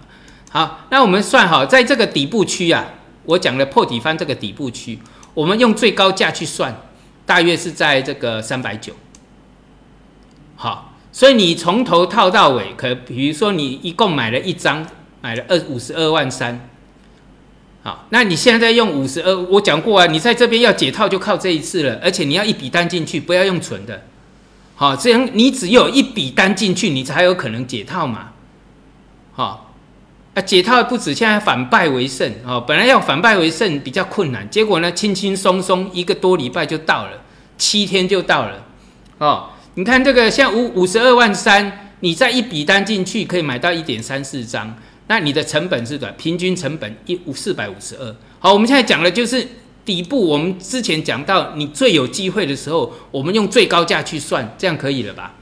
[0.50, 2.92] 好，那我们算好，在这个底部区啊，
[3.24, 5.00] 我讲的破底翻这个底部区，
[5.34, 6.76] 我们用最高价去算，
[7.26, 8.94] 大约是在这个三百九。
[10.58, 10.89] 好，
[11.20, 14.88] 所以你从头套到尾，可比如说你一共买了一张，
[15.20, 16.70] 买了二五十二万三。
[17.84, 24.04] 好，那你现在用五十二，我讲过啊，你在这边要解套就靠这一次了，而且你要一笔单进去，不要用存的。
[24.76, 28.30] 好，这样你只有一笔单进去，你才有可能解套嘛。
[29.34, 29.74] 好。
[30.36, 32.64] 啊，解套不止，现在反败为胜哦。
[32.66, 37.24] 本来要反败为胜比较困难，结果呢，轻轻松松一个多礼拜就到了，
[37.58, 38.64] 七天就到了
[39.18, 39.50] 哦。
[39.80, 44.76] 你看这个，像五五十二万三，你再一笔单进去，可以买到一点三四张，
[45.08, 48.14] 那你的成本是的，平均成本一五四百五十二。
[48.40, 49.48] 好，我们现在讲的就是
[49.86, 55.36] 底部，我们之前讲到你最有机会的时候，我们用最高价去算，这样可以了吧？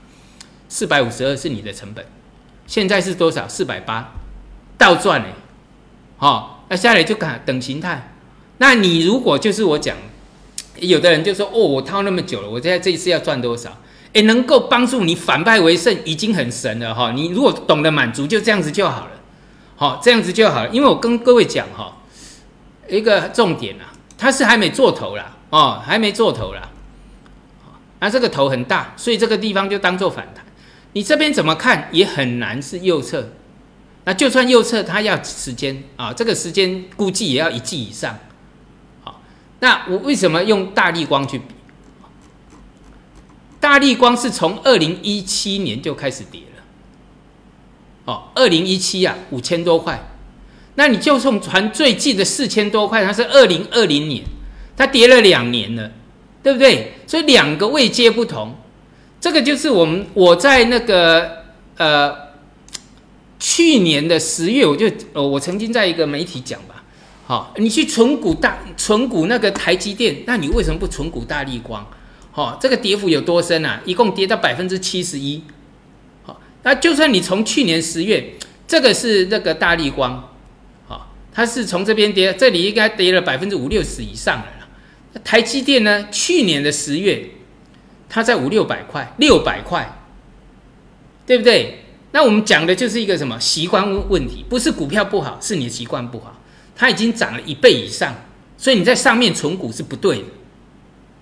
[0.69, 2.05] 四百五十二是你的成本，
[2.67, 3.47] 现在是多少？
[3.47, 4.13] 四百八。
[4.77, 5.29] 倒赚嘞，
[6.17, 8.13] 好，那下来就看等形态。
[8.59, 9.97] 那你如果就是我讲，
[10.79, 13.75] 有的人就说哦，我套那么久了，我现在这一次要赚多少？
[14.13, 17.11] 哎，能够帮助你反败为胜，已经很神了哈。
[17.11, 19.11] 你如果懂得满足，就这样子就好了，
[19.75, 20.69] 好，这样子就好了。
[20.69, 21.97] 因为我跟各位讲哈，
[22.87, 26.69] 一个重点啊，它是还没做头啦，哦，还没做头啦。
[27.99, 30.45] 那这个头很大，所以这个地方就当做反弹。
[30.93, 33.29] 你这边怎么看也很难是右侧。
[34.05, 38.17] 那就算右侧它要时间啊，这个时间估计也要一季以上。
[39.03, 39.21] 好，
[39.59, 41.56] 那我为什么用大力光去比？
[43.67, 46.63] 大力光是从二零一七年就开始跌了。
[48.05, 50.07] 哦，二零一七啊，五千多块。
[50.75, 54.23] 那你就从传最近的四千多块，它是二零二零年，
[54.77, 55.91] 它跌了两年了，
[56.41, 56.93] 对不对？
[57.05, 58.55] 所以两个位阶不同，
[59.19, 61.43] 这个就是我们我在那个
[61.75, 62.15] 呃。
[63.39, 66.83] 去年的十月，我就呃，我曾经在一个媒体讲吧，
[67.27, 71.85] 好，你去存股大存股那个台积电，那你为什么不存股大力光？
[72.37, 73.81] 哦，这个跌幅有多深啊？
[73.83, 75.41] 一共跌到百分之七十一。
[76.21, 78.35] 好，那就算你从去年十月，
[78.67, 80.29] 这个是那个大力光，
[80.87, 84.45] 好，它是从这边跌，这里应该跌了百分之五六十以上了。
[85.23, 87.27] 台积电呢，去年的十月，
[88.07, 89.97] 它在五六百块，六百块，
[91.25, 91.85] 对不对？
[92.11, 96.39] 那我们讲的就是一个什么习惯问题，不是股票不好，是你的习惯不好。
[96.75, 98.13] 它已经涨了一倍以上，
[98.59, 100.25] 所以你在上面存股是不对的，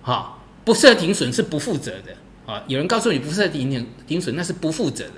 [0.02, 0.35] 哈，
[0.66, 5.12] 不设停损是不负责的，啊，有人告诉你不设停停停损，那是不负责的，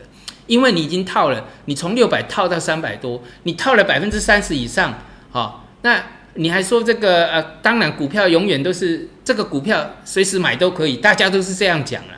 [0.46, 12.12] 因为你已经套了，你从六百套到三百多，你套了百分之三十以上，好，那你还说这个呃，当然股票永远都是这个股票随时买都可以，大家都是这样讲了。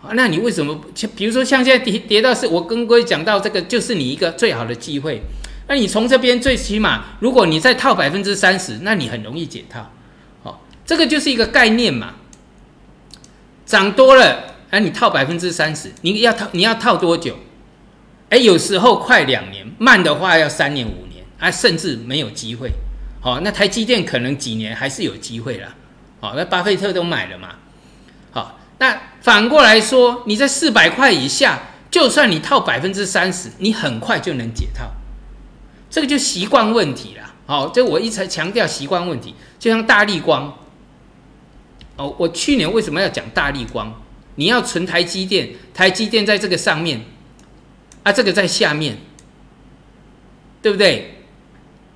[0.00, 0.80] 啊，那你为什么
[1.16, 5.20] 比如说像现在跌跌到是，我跟各位讲到这个，就是你一个最好的机会。
[5.66, 9.90] 那你从这边最起码，如果你再套百分之三十，那你很容易解套。
[10.44, 12.14] 好，这个就是一个概念嘛。
[13.70, 17.38] 涨多了，哎，你套百分之三十，你要套你要套多久？
[18.28, 22.72] 哎，有时候快两年，慢的话要三年五年，啊，甚至没有机会。
[23.20, 25.68] 好，那台积电可能几年还是有机会了。
[26.20, 27.50] 好，那巴菲特都买了嘛。
[28.32, 29.00] 好，那。
[29.20, 31.60] 反过来说，你在四百块以下，
[31.92, 34.90] 就算你套百分之三十，你很快就能解套。
[35.88, 37.34] 这个就习惯问题了。
[37.46, 40.56] 好，这我一直强调习惯问题，就像大力光。
[42.00, 43.92] 哦，我去年为什么要讲大力光？
[44.36, 47.04] 你要存台积电，台积电在这个上面，
[48.02, 48.96] 啊，这个在下面，
[50.62, 51.24] 对不对？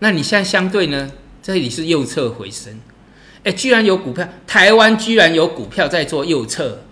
[0.01, 1.11] 那你现在相对呢？
[1.43, 2.79] 这里是右侧回升，
[3.45, 6.83] 哎，居然有股票，台湾居然有股票在做右侧，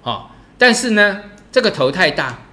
[0.00, 1.20] 好，但是呢，
[1.52, 2.46] 这个头太大，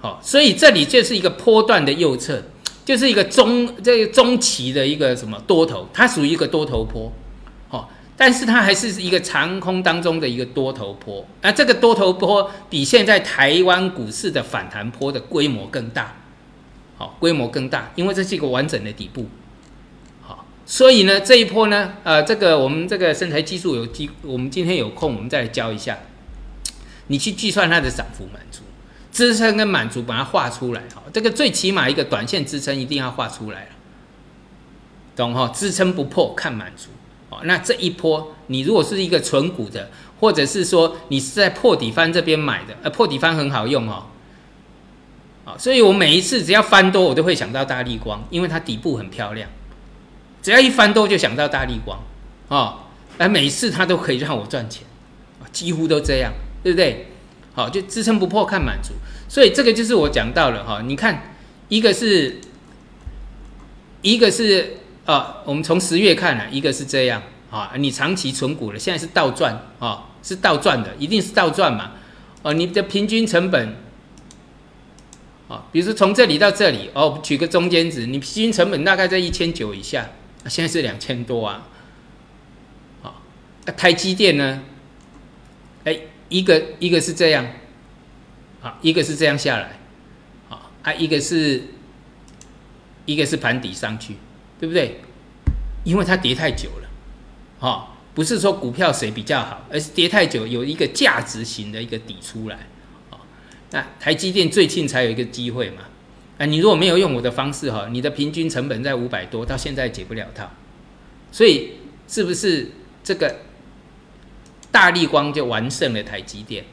[0.00, 2.42] 好，所以这里就是一个波段的右侧。
[2.84, 7.12] 就是一个中这个中期的一个什么多头，它属于一个多头坡，
[8.24, 11.26] 但是它还是一个长空当中的一个多头坡。
[11.40, 16.14] 那这个多头坡比现在台湾股市的反弹坡的规模更大，
[16.96, 19.26] 好，规模更大，因为这是一个完整的底部，
[20.20, 25.98] 好，所以呢这一波呢，呃，这个我们这个身材技术有机，我们今天有空我们再来教一下，
[27.08, 28.62] 你去计算它的涨幅满足。
[29.10, 33.70] 支撑跟满足把它画出来，哈，这个最起码一个短线支撑一定要画出来了，
[35.16, 35.48] 懂哈？
[35.48, 36.90] 支撑不破看满足，
[37.32, 39.90] 哦，那这一波你如果是一个纯股的，
[40.20, 44.04] 或者是说你是在破底翻这边买的，呃，破底翻很好用哦，
[45.46, 49.48] 啊，所以我每一次只要翻多，我都会想到大力光，因为它底部很漂亮，
[50.42, 51.98] 只要一翻多就想到大力光，
[52.48, 52.80] 哦，
[53.16, 54.84] 而每一次它都可以让我赚钱，
[55.50, 57.06] 几乎都这样，对不对？
[57.54, 58.94] 好，就支撑不破看满足，
[59.28, 60.82] 所以这个就是我讲到了哈。
[60.82, 61.34] 你看，
[61.68, 62.40] 一个是，
[64.00, 67.72] 一个是啊，我们从十月看了，一个是这样啊。
[67.76, 71.92] 你长期存股了，现在是倒赚啊，是倒赚的，一定是倒赚嘛。
[72.42, 73.76] 哦，你的平均成本，
[75.48, 80.10] 啊，比如说从这里到这里哦，取个中间值，你平均成本大概在一千九以下，
[80.46, 81.68] 现在是两千多啊。
[83.02, 83.22] 好，
[83.64, 84.62] 那台积电呢？
[85.84, 85.98] 哎。
[86.28, 87.46] 一个一个是这样，
[88.62, 89.78] 啊，一个是这样下来，
[90.48, 91.62] 啊啊，一个是，
[93.04, 94.16] 一个是盘底上去，
[94.62, 95.00] 对不对？
[95.82, 96.88] 因为它跌太久了，
[97.58, 102.68] 好，不是说股票谁比较好，而是跌太久有一个价值型的一个底出来，
[103.10, 103.26] 好，
[103.72, 105.82] 那台积电最近才有一个机会嘛，
[106.38, 110.48] 啊，你如果没有用我的方式哈，你的平均成本在五百多，到现在解不了套，
[111.32, 111.72] 所以
[112.06, 112.70] 是不是
[113.02, 113.34] 这个？
[114.70, 116.64] 大力光就完胜了台积电，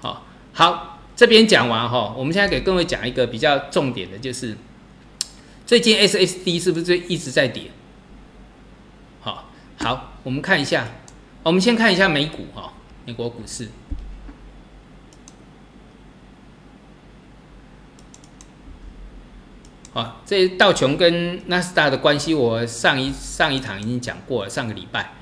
[0.00, 4.54] 好，好，这边讲完哈，我们现在给各位讲一个比较重点的，就是
[5.66, 7.70] 最近 SSD 是不是一直在跌？
[9.20, 10.86] 好，好，我们看一下，
[11.42, 12.72] 我们先看一下美股哈，
[13.04, 13.68] 美国股市，
[19.92, 25.12] 好，这道琼跟纳斯达的关系，我上一上一堂已经讲过了，上个礼拜，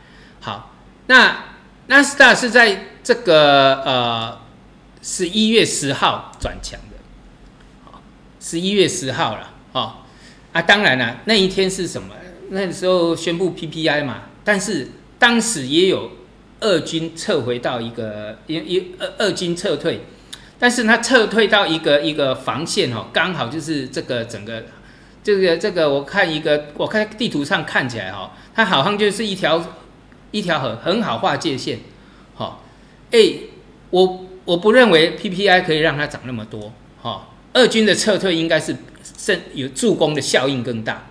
[0.40, 0.70] 好，
[1.06, 1.54] 那。
[1.86, 4.40] 纳斯达是在这个呃
[5.02, 6.96] 十一月十号转强的，
[8.40, 9.96] 十一月十号了，哦，
[10.54, 12.14] 啊，当然了，那一天是什么？
[12.48, 14.88] 那时候宣布 PPI 嘛，但是
[15.18, 16.10] 当时也有
[16.60, 20.06] 二军撤回到一个一一二二军撤退，
[20.58, 24.64] 但是他撤退到一个一个防线哦，刚好就是这个整个
[25.22, 29.62] 这个这个，我看一个我看地图上看起来哈，它好像就是一条。
[30.30, 31.78] 一条很很好画界线，
[32.34, 32.64] 好，
[33.12, 33.34] 哎，
[33.90, 38.74] 我我不认为 PPI 可以让它涨那么多，哈，二军的撤退应该是
[39.24, 41.06] 甚有助攻的效应更大，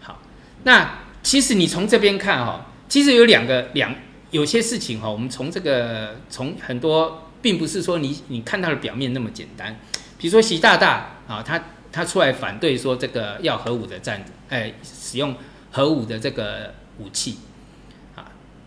[0.00, 0.22] 好，
[0.64, 3.94] 那其实你从这边看哈，其实有两个两
[4.30, 9.78] 有些事情哈，我们从这个从很多并不是说你你看到的表面那么简单，
[10.16, 11.62] 比如说习大大啊，他
[11.92, 15.34] 他出来反对说这个要核武的战，哎，使用
[15.70, 17.36] 核武的这个武器。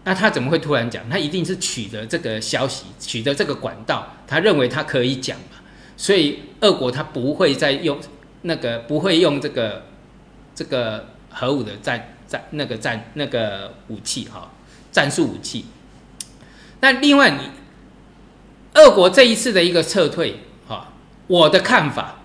[0.04, 1.10] 那他怎么会突然讲？
[1.10, 5.58] 他一定是取得这个消息，取得这个管道，他认为他可以讲嘛？
[5.98, 7.98] 所以俄国他不会再用
[8.46, 9.84] 那个，不会用这个
[10.56, 14.52] 这个核武的战战那个战那个武器哈，
[14.92, 15.66] 战术武器。
[16.80, 17.40] 那另外，你
[18.74, 20.94] 俄国这一次的一个撤退哈，
[21.28, 22.22] 我的看法。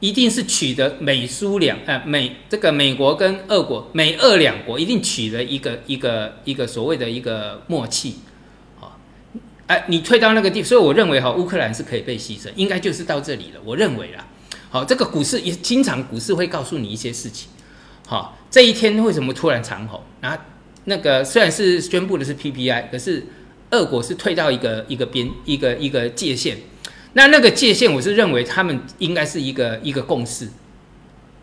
[0.00, 8.16] 一定是取得美苏两呃美这个美国跟俄国美俄两国一定取得一个一个一个所谓的一个默契，
[8.78, 9.00] 好，
[9.66, 13.60] 哎，你退到那个地，所以我认为哈乌克兰是可以被牺牲，应该就是到这里了。
[13.64, 14.26] 我认为啦，
[14.74, 17.48] 好，这个股市也经常股市会告诉你一些事情，
[18.08, 20.02] 好，这一天为什么突然长红？
[20.20, 20.36] 然后
[20.86, 23.24] 那个虽然是宣布的是 PPI，可是
[23.70, 26.58] 俄国是退到一个一个边一个一个界限。
[27.12, 30.48] 那那个界限，我是认为他们应该是一个一个共识，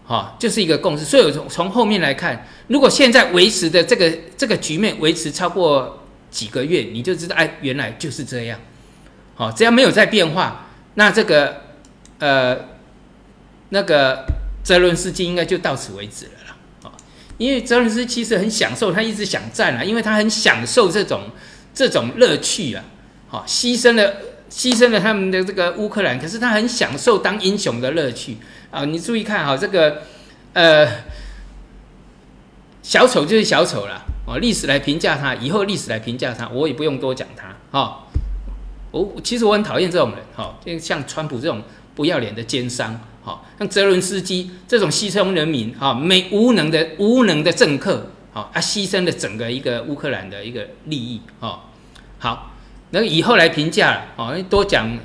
[0.03, 1.05] 好，就是一个共识。
[1.05, 8.59] 所以从从后面来看，如果现在维持的这个这个局面维持超过几个月，你就知道，哎，原来就是这样，
[9.35, 11.61] 好，只要没有再变化，那这个
[12.19, 12.57] 呃，
[13.71, 14.25] 那个
[14.63, 16.55] 泽伦斯基应该就到此为止了啦。
[16.83, 16.91] 哦，
[17.37, 21.23] 因为泽伦斯基其实很享受，他一直想战啊，因为他很享受这种
[21.73, 22.83] 这种乐趣啊。
[23.27, 24.13] 好，牺牲了
[24.49, 28.37] 牺牲了他们的这个乌克兰，可是他很享受当英雄的乐趣
[28.69, 28.85] 啊。
[28.85, 30.03] 你注意看哈，这个
[30.53, 30.85] 呃，
[32.83, 34.05] 小丑就是小丑了。
[34.27, 37.55] 哦，历史来评价他，以后历史来评价他，我也不用多讲他。
[37.71, 38.03] 哈，
[38.91, 40.19] 我其实我很讨厌这种人。
[40.35, 41.63] 哈，就像川普这种
[41.95, 42.99] 不要脸的奸商。
[43.23, 48.11] 哈，像泽伦斯基这种牺牲人民、哈没无能的无能的政客。
[48.33, 51.21] 哈，啊，牺牲了整个一个乌克兰的一个利益。
[51.39, 51.65] 哈，
[52.17, 52.53] 好，
[52.91, 54.05] 那以后来评价。
[54.15, 54.97] 哦，多讲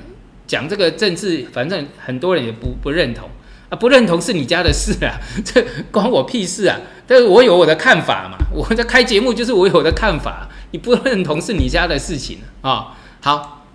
[0.47, 3.29] 讲这个政治，反正很多人也不不认同。
[3.69, 6.79] 啊，不认同是你家的事啊， 这关我屁事啊！
[7.05, 12.95] 但是我有我的看法嘛，我在开节目就是我有我的看法，你不认同是你家的事情啊。
[13.19, 13.65] 好，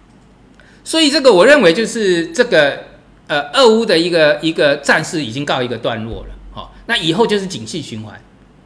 [0.83, 2.85] 所以这个我认为就是这个
[3.29, 6.35] 呃，俄乌的一个一个战事已经告一个段落了。
[6.51, 8.21] 好，那以后就是景气循环，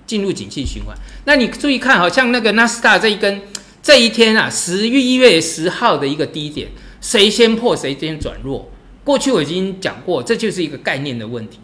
[0.06, 0.96] 进入景气循环。
[1.24, 3.42] 那你注意看，好像那个纳斯达这一根
[3.82, 6.68] 这一天啊，十一月十号的一个低点，
[7.00, 8.68] 谁先破谁先转弱。
[9.04, 11.60] 过去我已经讲过，这就是一个概念的问题。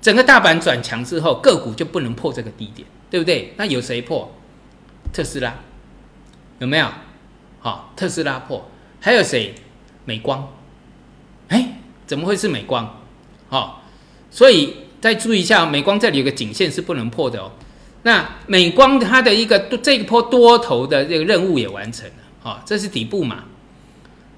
[0.00, 3.52] 整个大盘转强之后，个股就不能破这个低点，对不对？
[3.56, 4.32] 那有谁破？
[5.12, 5.54] 特斯拉
[6.60, 6.86] 有没有？
[7.60, 8.70] 好，特斯拉破，
[9.00, 9.54] 还有谁？
[10.04, 10.48] 美光。
[12.08, 12.98] 怎么会是美光？
[13.48, 13.84] 好，
[14.30, 17.52] 所以再注意一下，美光这里有个颈线是不能破的哦。
[18.02, 23.44] 那美光它的一个这一波多头的这个任务也完成了，好，这是底部嘛？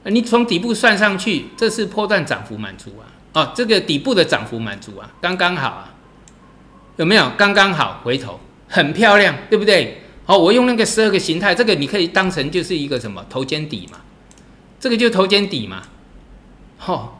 [0.05, 3.05] 你从底部算上去，这是波段涨幅满足啊！
[3.35, 5.95] 哦，这个底部的涨幅满足啊，刚刚好啊，
[6.97, 7.31] 有没有？
[7.37, 10.03] 刚刚好，回头很漂亮，对不对？
[10.25, 13.99] 好，我用那个十二个形态，这个你可以当成就是一个什么头肩底嘛，
[14.81, 15.83] 这个就头肩底嘛，
[16.79, 17.19] 吼，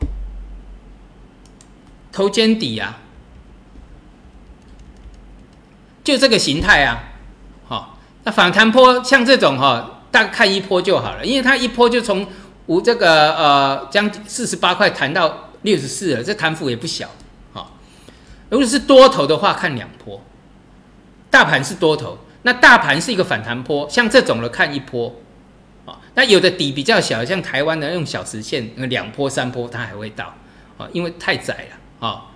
[2.21, 2.99] 头肩底啊，
[6.05, 7.05] 就这个形态啊，
[7.67, 12.27] 好，那反弹坡像这种哈，大概看一波就好了，因为它一波就从。
[12.67, 17.09] 五这个呃，将四十八块弹到六十四了，这弹幅也不小
[17.53, 17.67] 啊。
[18.49, 20.23] 如果是多头的话，看两波。
[21.29, 25.13] 大盘是多头，那大盘是一个反弹坡，像这种的看一波
[25.85, 25.99] 啊。
[26.15, 30.33] 那有的底比较小，像台湾的用小时线，两波三波它还会到
[30.79, 32.27] 啊，因为太窄了啊。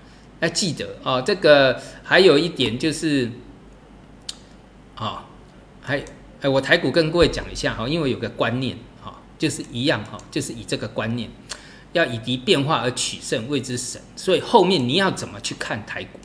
[0.40, 3.30] 要记得啊，这个还有一点就是
[4.94, 5.24] 啊，
[5.80, 6.04] 还
[6.42, 9.20] 哎，我台股跟各位讲一下哈，因为有个观念哈。
[9.36, 11.28] 就是一样哈，就是以这个观念，
[11.92, 14.00] 要以敌变化而取胜，谓之神。
[14.14, 16.20] 所以后面你要怎么去看台股？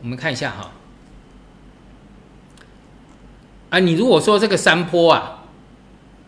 [0.00, 0.72] 我们看一下哈。
[3.70, 5.44] 啊，你如果说这个山坡啊，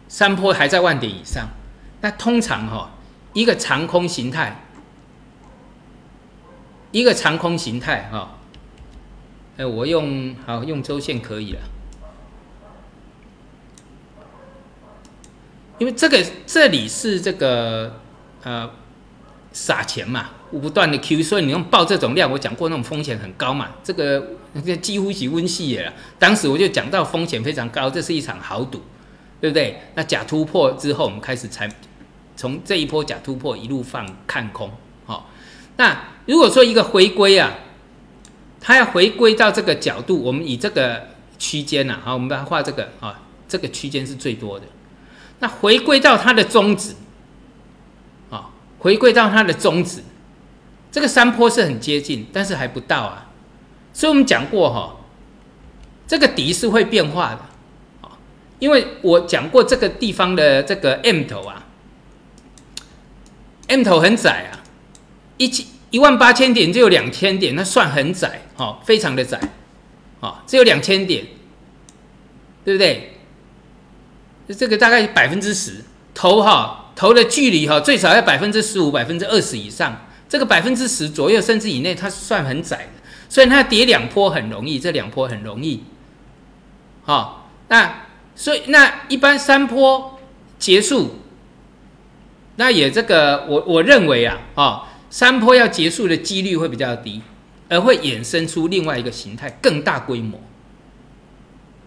[0.08, 1.48] 山坡还在万点以上，
[2.02, 2.90] 那通常哈，
[3.32, 4.64] 一个长空形态，
[6.90, 8.36] 一个长空形态哈，
[9.56, 11.60] 哎，我用好用周线可以了。
[15.78, 18.00] 因为这个这里是这个
[18.42, 18.68] 呃
[19.52, 24.26] 撒钱嘛，不断的 Q，所以你用报这种量，我讲过那种风险很高嘛，这个
[24.62, 25.92] 这几乎是温系了。
[26.18, 28.82] 当时我就讲到风险非常高，这是一场豪赌，
[29.40, 29.80] 对不对？
[29.94, 31.66] 那假突破之后，我们开始才
[32.40, 34.70] 从这一波假突破一路放看空，
[35.04, 35.28] 好。
[35.76, 37.52] 那如果说一个回归啊，
[38.58, 44.64] 它要回归到这个角度，我们以这个区间呐，好，我们把它画这个啊，这个区间是最多的。
[45.40, 46.94] 那回归到它的宗旨，
[48.30, 48.48] 啊，
[48.78, 50.02] 回归到它的宗旨，
[50.90, 53.28] 这个山坡是很接近，但是还不到啊。
[53.92, 54.96] 所以我们讲过哈，
[56.06, 58.16] 这个底是会变化的，啊，
[58.58, 61.66] 因为我讲过这个地方的这个 M 头啊
[63.70, 64.60] ，M 头很窄啊，
[65.38, 69.40] 一千一万八千点就有两千点，那算很窄，哦，非常的窄，
[70.20, 71.24] 啊，只有两千点，
[72.64, 73.16] 对不对？
[74.58, 82.92] 这个大概百分之十投哈投的距离哈最少要百分之十五百分之二十以上，这个百分之十左右甚至以内它算很窄的，
[83.28, 85.84] 所以它跌两波很容易，这两波很容易，
[87.04, 90.18] 好，那所以那一般三波
[90.58, 91.19] 结束，
[92.60, 97.22] 那也这个我我认为啊啊三坡要结束的几率会比较低，
[97.70, 100.38] 而会衍生出另外一个形态更大规模。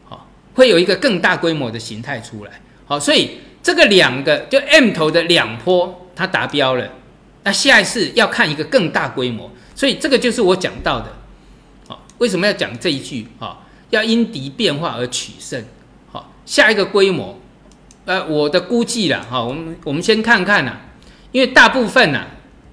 [0.05, 6.89] 好会有一个更大规模的形态出来，好，所以这个两个就 M 头的两坡它达标了，
[7.43, 11.13] 那下一次要看一个更大规模，所以这个就是我讲到的，
[11.87, 13.27] 好，为什么要讲这一句？
[13.37, 15.63] 好，要因敌变化而取胜，
[16.11, 17.39] 好，下一个规模，
[18.05, 20.77] 呃，我的估计了，哈，我们我们先看看呐，
[21.31, 22.25] 因为大部分呐，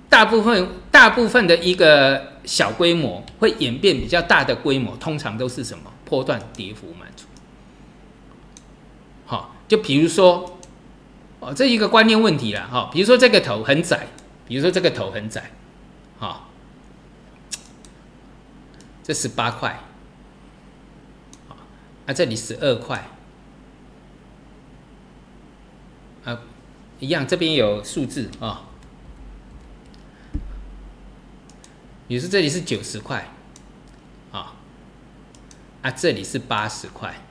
[0.09, 7.26] 大部分大部分的一个小规模会演变比较大的规模，通常都是什么波段跌幅满足。
[9.24, 10.59] 好，就比如说，
[11.39, 12.91] 哦，这一个观念问题了哈。
[12.93, 14.09] 比如说这个头很窄，
[14.49, 15.53] 比如说这个头很窄，
[16.18, 16.51] 好，
[19.05, 19.78] 这十八块，
[21.49, 23.09] 啊，这里十二块。
[27.01, 28.68] 一样，这边有数字啊，
[32.07, 33.32] 比如说这里是九十块，
[34.30, 34.55] 啊，
[35.80, 37.22] 啊这里是八十块，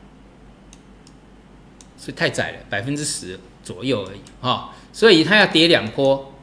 [1.99, 6.33] 是太窄了，百分之十左右而已啊，所以它要叠两波，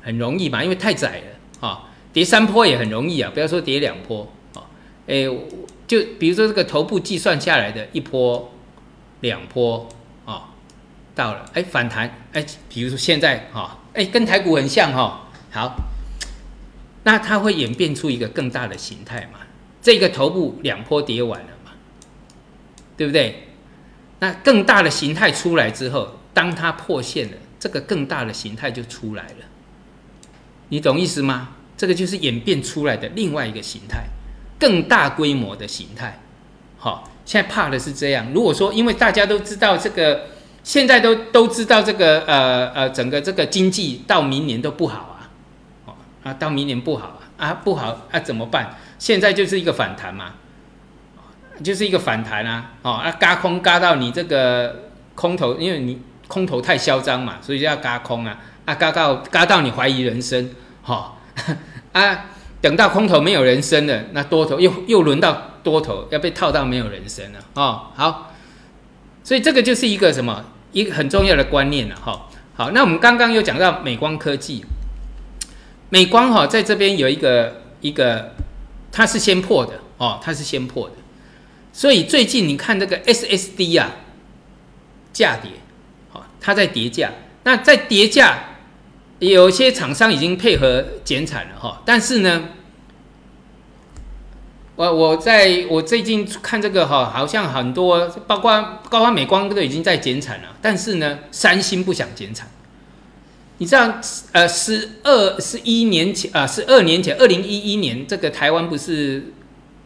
[0.00, 4.64] 很容易嘛，因为太窄了啊，叠三波也很容易啊，不要说叠两波啊，
[5.06, 5.24] 哎，
[5.86, 8.50] 就比如说这个头部计算下来的一波、
[9.20, 9.86] 两波。
[11.20, 15.76] 到了，哎，反弹，哎，比如说现在哈，哎，跟台股很像哈，好，
[17.02, 19.40] 那它会演变出一个更大的形态嘛？
[19.82, 21.72] 这个头部两波跌完了嘛，
[22.96, 23.48] 对不对？
[24.20, 29.44] 那更大的形态出来之后，当它破线了，这个更大的形态就出来了，
[30.70, 31.50] 你懂意思吗？
[31.76, 34.04] 这个就是演变出来的另外一个形态，
[34.58, 36.18] 更大规模的形态。
[36.78, 38.32] 好，现在怕的是这样。
[38.32, 40.39] 如果说，因为大家都知道这个。
[40.62, 45.30] 现在都都知道这个呃呃，整个这个经济到明年都不好啊，
[45.86, 47.16] 哦啊，到明年不好啊。
[47.40, 48.76] 啊不好啊怎么办？
[48.98, 50.34] 现在就是一个反弹嘛，
[51.64, 55.98] 就是一个反弹啊，哦啊，嘎空嘎到你这个空头，因为你
[56.28, 58.38] 空头太嚣张嘛，所以就要嘎空啊。
[58.66, 60.50] 啊，嘎到嘎到你怀疑人生，
[60.82, 61.16] 哈
[61.92, 62.26] 啊，
[62.60, 67.38] 等到空头没有人生了，那多头又又轮到多头要被套到没有人生了。
[67.54, 68.29] 哦，好。
[69.22, 72.28] 所以这个就是一个什么一个很重要的观念了哈。
[72.54, 74.64] 好，那我们刚刚有讲到美光科技，
[75.88, 78.34] 美光哈在这边有一个一个，
[78.92, 80.94] 它是先破的哦，它是先破的。
[81.72, 83.92] 所以最近你看这个 SSD 啊，
[85.12, 85.52] 价跌，
[86.10, 87.12] 好，它在跌价。
[87.44, 88.38] 那在跌价，
[89.18, 92.44] 有些厂商已经配合减产了哈，但是呢。
[94.80, 98.50] 我我在我最近看这个哈，好像很多包括
[98.88, 102.48] 高光美光都已经在减产了，但是呢，三星不想减产。
[103.58, 103.92] 你知道，
[104.32, 109.34] 呃，十二十一年前啊，十二年前，二零一一年，这个台湾不是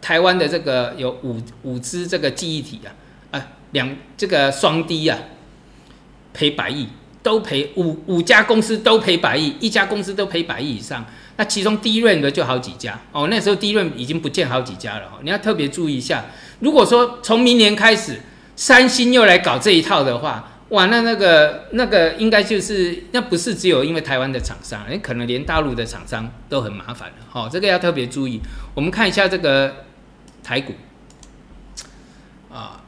[0.01, 2.95] 台湾的这个有五五支这个记忆体啊，
[3.37, 5.19] 啊，两这个双低啊，
[6.33, 6.87] 赔百亿，
[7.21, 11.05] 都赔五五家公司都赔百亿，一家公司都赔百亿以上。
[11.37, 16.27] 那其中低润的就好几家哦，那时候低润已经不见好几家了哦，你要特别注意一下。
[16.61, 18.21] 如果说从明年开始，
[18.55, 28.41] 三星又来搞这一套的话，哇，那那个那个应该就是那不是只有因为台湾的厂商，哎，可能连大陆的厂商都很麻烦了哈，这个要特别注意。
[28.73, 29.85] 我们看一下这个
[30.45, 30.73] 台股
[32.53, 32.81] 啊，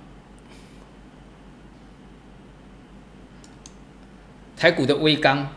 [4.57, 5.49] 台股的微钢。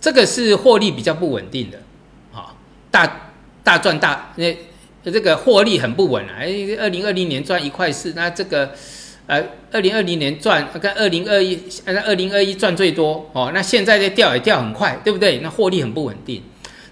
[0.00, 1.78] 这个是获利比较不稳定的，
[2.32, 2.56] 啊，
[2.90, 3.32] 大
[3.62, 6.36] 大赚大，那这个获利很不稳啊。
[6.38, 6.48] 哎，
[6.78, 8.72] 二零二零年赚一块四，那这个，
[9.26, 13.50] 呃，二零二零年赚跟二零二一，那二零二一赚最多哦。
[13.54, 15.38] 那现在在掉也掉很快，对不对？
[15.38, 16.42] 那获利很不稳定。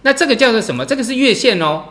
[0.03, 0.85] 那这个叫做什么？
[0.85, 1.85] 这个是月线哦，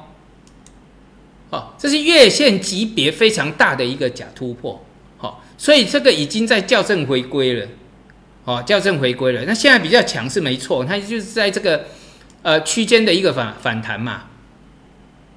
[1.49, 4.83] 哦，这是月线级别非常大的一个假突破，
[5.17, 7.67] 好，所以这个已经在校正回归了。
[8.47, 9.43] 哦，校正回归了。
[9.45, 11.83] 那现在比较强是没错，它就是在这个
[12.43, 14.23] 呃区间的一个反反弹嘛。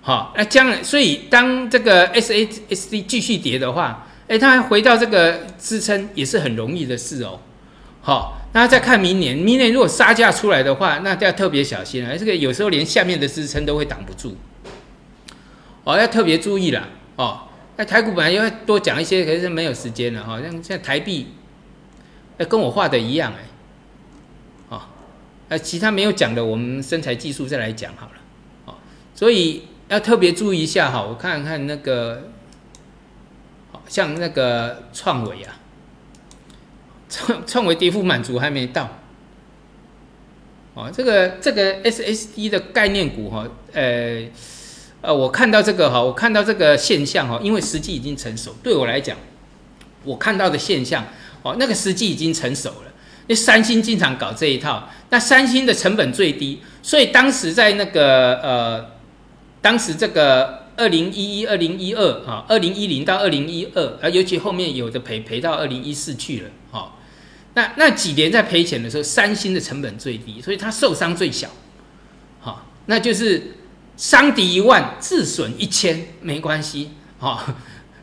[0.01, 7.41] 好，那将来所以当这个 S A S D 继续跌的话，哎，它回到这个支撑也是很容易的事哦。
[8.01, 12.17] 好，那再看明年，明年如果杀价出来的话，那要特别小心了。
[12.17, 14.37] 这个有时候连下面的支撑都会挡不住。
[15.83, 16.89] 哦，要特别注意了。
[17.17, 17.41] 哦，
[17.77, 20.23] 那台股本来要多讲一些，可是没有时间了。
[20.23, 21.27] 哈，像现在台币。
[22.41, 23.45] 哎，跟我画的一样哎，
[24.71, 24.81] 哦，
[25.51, 28.13] 呃，其他没有讲的，我们身材技术再来讲好了，
[28.65, 28.75] 哦，
[29.15, 32.31] 所以要特别注意一下哈，我看看那个，
[33.87, 35.61] 像那个创维啊，
[37.11, 38.89] 创创维跌幅满足还没到，
[40.73, 44.25] 哦，这个这个 SSD 的概念股哈，呃
[45.03, 49.19] 呃，我看到这个哈，我看到这个现象哈，因为时机已经成熟，对我来讲，
[50.05, 51.05] 我看到的现象。
[51.43, 52.93] 哦，那个时机已经成熟了。
[53.27, 58.91] 那三星经常搞这一套，那三星的成本最低，所以当时在那个呃，
[59.61, 66.93] 当时这个二零一一、二零一二啊，二零一零到二零一二，啊，尤其后面有的赔赔到二零一四去了，哈。
[67.55, 71.49] 那那几年在赔钱的时候，三星的成本最低，所以它受伤最小。
[72.41, 73.57] 好，那就是
[73.97, 76.91] 伤敌一万，自损一千，没关系。
[77.19, 77.45] 好，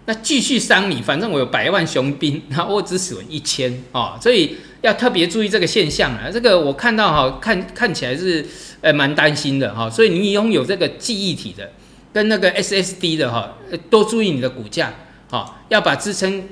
[0.09, 3.83] 那继续伤你，反正我有百万雄兵，那我只损一千。
[3.91, 6.29] 哦，所以要特别注意这个现象啊。
[6.31, 8.45] 这个我看到哈，看看起来是
[8.79, 9.89] 呃蛮担心的哈。
[9.89, 11.69] 所以你拥有这个记忆体的，
[12.13, 13.57] 跟那个 SSD 的哈，
[13.89, 14.93] 多注意你的股价。
[15.29, 16.47] 好，要把支撑。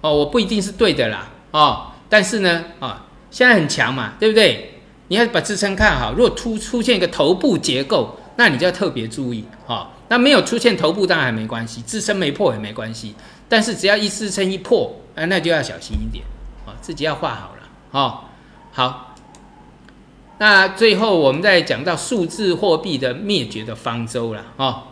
[0.00, 4.80] 哦，我不一定是对的啦，哦，但是呢，啊，现在很强嘛，对不对？
[5.06, 9.92] 你要把支撑看好，如果突出现一个头部结构，那你就要特别注意，哈。
[10.12, 13.14] 那没有出现头部当然还没关系，支撑没破也没关系，
[13.48, 16.22] 但是只要一支撑一破，啊，那就要小心一点，
[16.66, 18.24] 啊，自己要画好了，哦，
[18.72, 19.14] 好。
[20.36, 24.82] 那最后我们再讲到数字货币的灭绝的方舟了，哦。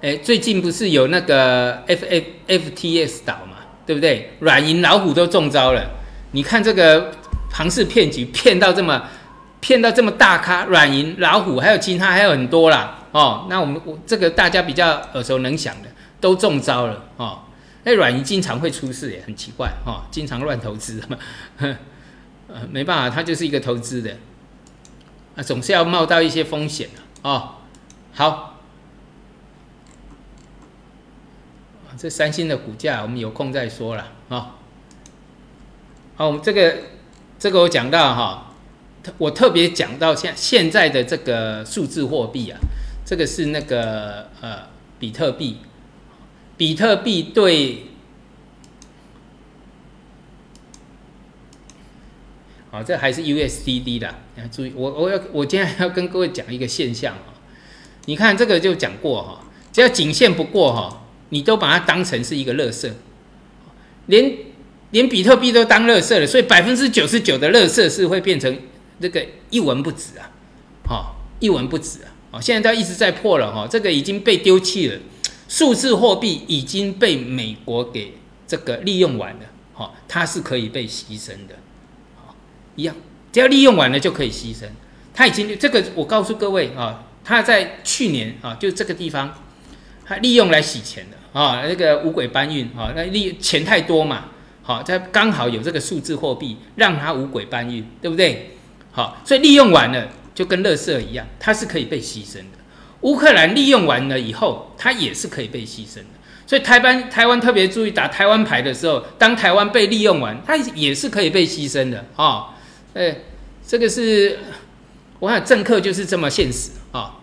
[0.00, 3.58] 哎，最近不是有那个 F F F T S 岛嘛？
[3.86, 4.32] 对不对？
[4.40, 5.88] 软银老虎都中招了。
[6.32, 7.12] 你看这个
[7.48, 9.04] 庞氏骗局，骗到这么
[9.60, 12.97] 骗到这么大咖，软银老虎还有其他还有很多啦。
[13.12, 13.46] 哦。
[13.48, 15.88] 那我们我这个大家比较耳熟能详的
[16.20, 17.40] 都中招了哦。
[17.84, 21.18] 那，软银经常会出事，也很奇怪哦，经常乱投资嘛。
[21.58, 24.16] 呃，没办法，他就是一个投资的，
[25.36, 27.56] 啊，总是要冒到一些风险的哦。
[28.14, 28.54] 好。
[32.00, 34.54] 这三星的股价，我们有空再说了啊。
[36.14, 36.76] 好，我们这个
[37.40, 38.52] 这个我讲到哈，
[39.18, 42.60] 我特别讲到现现在的这个数字货币啊，
[43.08, 45.56] 这个是那个呃比特币，
[46.58, 47.86] 比特币对，
[52.70, 57.32] 好，这还是 USDD 的，要注意，我我要我今天要跟各位讲一个现象啊，
[58.04, 59.42] 你看这个就讲过哈，
[59.72, 61.04] 只要颈线不过哈。
[61.30, 62.90] 你都把它当成是一个乐色，
[64.06, 64.34] 连
[64.92, 68.58] 连比特币都当乐色了，所以百分之九十九的乐色是会变成
[68.98, 70.30] 这个一文不值啊，
[70.86, 74.98] 哈，一文不值啊，哦，现在都一直在破了哈，这个已经被丢弃了，
[75.48, 78.14] 数字货币已经被美国给
[78.46, 81.56] 这个利用完了，哈，它是可以被牺牲的，
[82.16, 82.34] 好，
[82.76, 82.94] 一样，
[83.32, 84.64] 只要利用完了就可以牺牲，
[85.14, 89.34] 它已经这个我告诉各位啊，它在去年啊，就这个地方。
[90.10, 94.30] 它利用来洗钱的啊，那个五鬼搬运啊，那利钱太多嘛，
[94.62, 98.52] 好，他刚好有这个数字货币，让它五鬼搬运，对不对？
[98.90, 100.08] 好，所以利用完了
[100.38, 102.58] 就跟乐色一样，它是可以被牺牲的。
[103.00, 106.04] 乌克兰利用完了以后，它也是可以被牺牲的。
[106.46, 112.54] 所以台湾台湾特别注意打台湾牌的时候，当台湾被利用完，它也是可以被牺牲的啊。
[112.94, 113.16] 哎，
[113.66, 114.38] 这个是
[115.18, 117.16] 我想政客就是这么现实啊。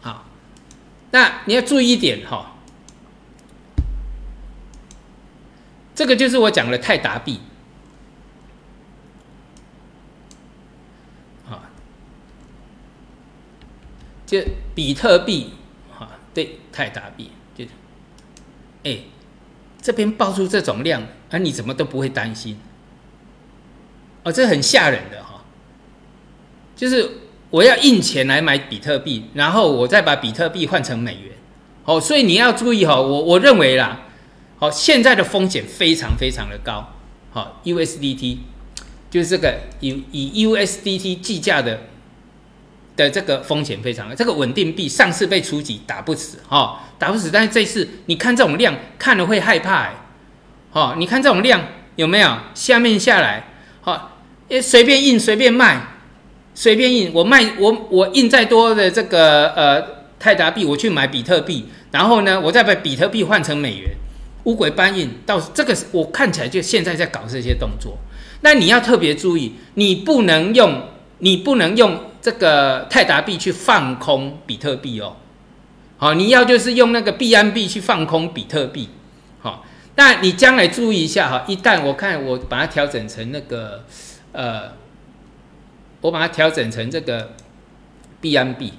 [0.00, 0.26] 好
[1.12, 2.56] 那你要注意一点哈，
[5.94, 7.38] 这个就是我讲的泰达币，
[14.30, 14.38] 就
[14.76, 15.54] 比特币，
[15.90, 17.64] 哈，对，泰达币，就，
[18.84, 18.98] 哎，
[19.82, 22.56] 这边爆出这种量，啊，你怎么都不会担心，
[24.22, 25.42] 哦，这很吓人的哈，
[26.76, 27.10] 就是。
[27.50, 31.32] 我要印钱来买比特币，然后我再把比特币换成美元，
[31.82, 34.02] 好，所以你要注意哈，我我认为啦，
[34.56, 36.90] 好，现在的风险非常非常的高，
[37.32, 38.36] 好，USDT
[39.10, 41.88] 就是这个以以 USDT 计价的
[43.04, 49.94] 的这个风险非常，这个稳定币上次被出击打不死，哈，打不死，但是这次你看这种量看了会害怕，哎，
[50.70, 51.60] 好，你看这种量
[51.96, 53.48] 有没有下面下来，
[53.80, 54.18] 好，
[54.62, 55.86] 随便印随便卖。
[56.52, 59.82] 随便印，我卖我我印再多的这个呃
[60.18, 63.92] 泰达币，我去买比特币，然后呢，我再把比特币换成美元，
[64.44, 67.96] 乌鬼搬运到这个，我看起来就现在在搞这些动作。
[68.42, 70.82] 那你要特别注意，你不能用
[71.20, 75.16] 你不能用这个泰达币去放空比特币哦。
[75.96, 78.90] 好，你要就是用那个币安币去放空比特币。
[79.40, 79.64] 好，
[79.96, 83.84] 那你将来注意一下哈，一旦我看我把它调整成那个
[84.32, 84.78] 呃。
[86.02, 87.32] 我把它调整成这个
[88.22, 88.70] BNB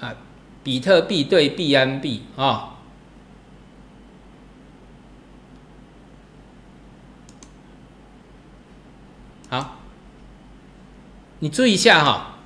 [0.00, 0.16] 啊，
[0.64, 2.78] 比特币对 BNB 啊，
[9.50, 9.76] 好，
[11.40, 12.38] 你注意一下哈，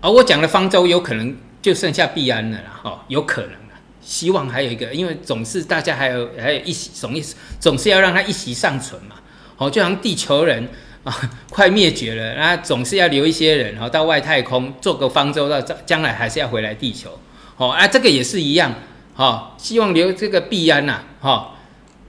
[0.00, 3.52] 而我讲的方舟有可能就剩下币安了啦，哈，有可能。
[4.00, 7.22] 希望还有一个，因为总是大家还有还有一席总一
[7.60, 9.16] 总是要让它一席尚存嘛。
[9.58, 10.66] 哦，就像地球人
[11.04, 11.14] 啊，
[11.50, 17.18] 快灭绝了，那总是要留一些人，然后到外太空做个方舟，到将来还是要回来地球。
[17.58, 18.72] 哦，啊，这个也是一样，
[19.14, 21.56] 哈，希望留这个币安呐，哈，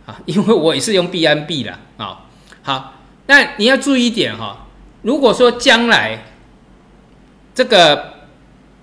[0.10, 2.26] 啊， 因为我也是用币安币了，啊，
[2.64, 2.94] 好，
[3.28, 4.66] 那你要注意一点哈，
[5.04, 6.26] 如果说将来
[7.54, 8.14] 这个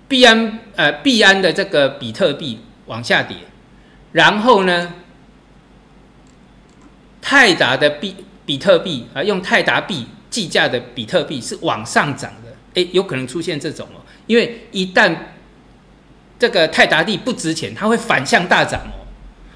[0.07, 3.35] 币安呃币安的这个比特币往下跌，
[4.13, 4.93] 然后呢，
[7.21, 8.15] 泰达的币
[8.45, 15.13] 比特币啊，用泰达币计价的比特币是往上涨的，哎，有可能出现这种哦，因为一旦
[16.39, 19.03] 这个泰达币不值钱，它会反向大涨哦。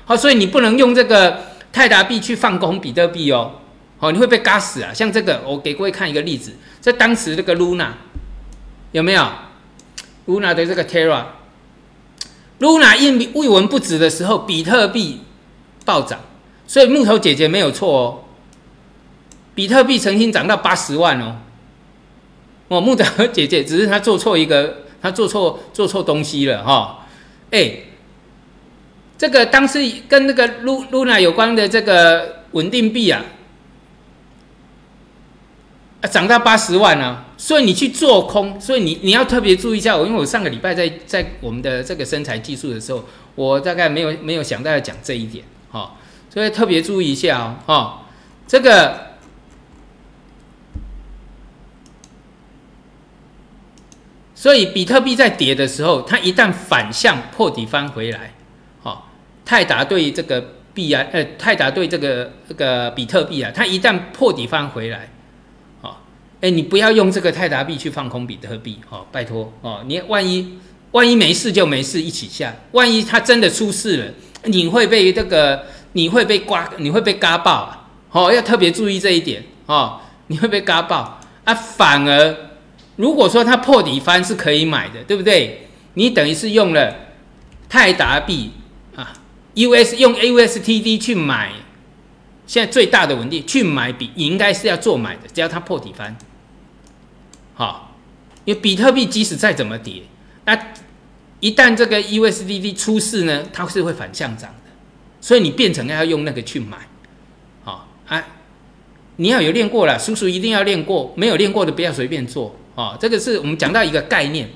[0.04, 3.54] 好，所以你不能用这个泰达币去放空比特币哦。
[3.98, 4.94] 好，你会被嘎死啊。
[4.94, 7.90] 像这个，我给各位看一个例子，在当时这个 Luna
[8.92, 9.28] 有没有
[10.28, 15.22] Luna 的这个 Terra，Luna 一一文不值的时候，比特币
[15.86, 16.20] 暴涨，
[16.66, 18.24] 所以木头姐姐没有错哦。
[19.54, 21.36] 比特币曾经涨到八十万哦。
[22.68, 24.78] 哦，木头姐姐只是她做错一个。
[25.04, 27.08] 她做错做错东西了哈，
[27.50, 27.74] 哎，
[29.22, 33.24] 这个当时跟那个露露娜有关的这个稳定币啊，
[36.02, 39.96] 啊涨到八十万了，所以你去做空，所以你你要特别注意一下。
[39.96, 43.06] 我因为我上个礼拜在在我们的这个生财技术的时候，
[43.36, 45.96] 我大概没有没有想到要讲这一点哈，
[46.34, 48.08] 所以特别注意一下哦，哈，
[48.48, 49.12] 这个。
[54.34, 58.34] 所以比特币在跌的时候，它一旦反向破底翻回来，
[59.46, 60.42] 泰达对这个
[60.74, 65.10] 币啊，呃，泰达对这个这个比特币啊，它一旦破底翻回来，
[65.82, 65.96] 哦，
[66.42, 70.58] 哎，你不要用这个泰达币去放空比特币，哦，拜托，哦，你万一
[70.92, 74.14] 万一没事就没事，一起下，万一它真的出事了，
[74.46, 82.36] 你会被这个你会被刮，你会被嘎爆啊，哦，要特别注意这一点，哦，你会被嘎爆啊，反而。
[82.98, 85.68] 如果说它破底翻是可以买的，对不对？
[85.96, 86.94] 你等于是用了
[87.68, 88.52] 泰达币
[89.56, 91.54] ，US 用 AUSTD 去买，
[92.48, 96.16] 现在最大的稳定去买比应该是要做买的，只要它破底翻，
[97.54, 97.98] 好，
[98.46, 100.04] 因为比特币即使再怎么跌，
[100.46, 100.58] 那
[101.40, 104.72] 一旦这个 USDT 出事呢，它是会反向涨的，
[105.20, 106.78] 所以你变成要用那个去买，
[107.64, 108.26] 好，哎，
[109.18, 112.56] 你要有练过了，叔叔一定要练过，没有练过的不要随便做。
[112.74, 114.50] 哦，这个是我们讲到一个概念，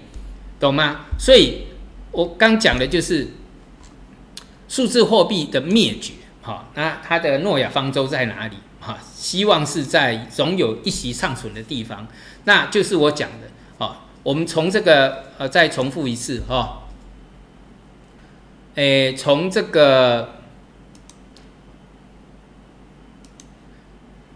[0.58, 1.02] 懂吗？
[1.20, 1.64] 所以
[2.12, 3.28] 我刚讲的就是
[4.68, 6.14] 数字货币的灭绝。
[6.42, 8.58] 好，那它的诺亚方舟在哪里？
[8.80, 12.08] 哈，希望是在总有一席尚存的地方。
[12.44, 13.48] 那就是我讲的。
[13.78, 16.84] 哦，我们从这个呃再重复一次哈。
[18.76, 20.36] 诶，从这个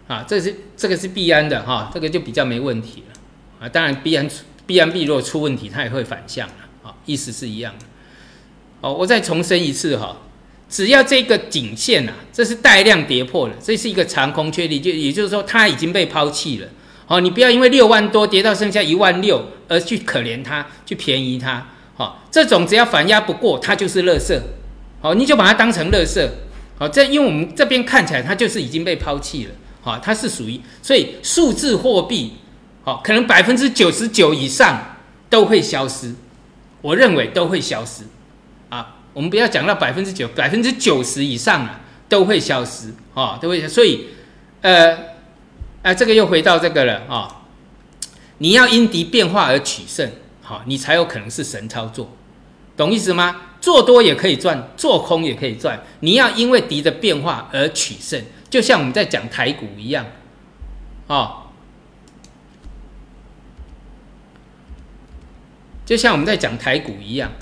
[0.08, 3.66] 啊，这是这个是必安的哈，这个就比较没问题了。
[3.66, 4.28] 啊，当然，B N
[4.66, 7.84] B N B 如果出问题，它也会反向的，啊，意思是一样的。
[8.80, 10.16] 哦，我再重申一次哈，
[10.68, 16.66] 只要这个颈线呐，这是带量跌破了，这是一个长空确立，就也就是说它已经被抛弃了。
[17.06, 21.66] 哦，你不要因为六万多跌到剩下一万六而去可怜它，去便宜它。
[21.94, 24.40] 好，这种只要反压不过，它就是垃圾。
[25.02, 26.26] 好，你就把它当成垃圾。
[26.78, 29.50] 好，这因为我们这边看起来它就是已经被抛弃了。
[29.82, 32.34] 好，它是属于所以数字货币。
[32.82, 34.96] 好，可能百分之九十九以上
[35.28, 36.14] 都会消失，
[36.80, 38.04] 我认为都会消失。
[39.12, 43.66] 我们不要讲到百分之九，百分之九十以上啊都会消失，啊，都会。
[43.66, 44.06] 所以，
[44.60, 44.96] 呃，
[45.82, 47.42] 啊，这个又回到这个了啊，
[48.38, 50.10] 你要因敌变化而取胜，
[50.42, 52.10] 好，你才有可能是神操作，
[52.76, 53.42] 懂意思吗？
[53.60, 60.06] 做多也可以赚，做空也可以赚，你要因为敌的变化而取胜，就像我们在讲台股一样，
[61.06, 61.36] 啊。
[65.84, 67.32] 就像我们在讲台股一样，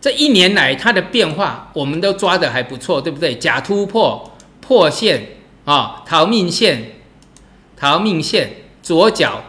[0.00, 3.36] 这一年来它的变化，我们都抓的还不错，对不对？
[3.36, 6.92] 假突破破线啊，逃命线，
[7.76, 8.50] 逃命线，
[8.82, 9.44] 左脚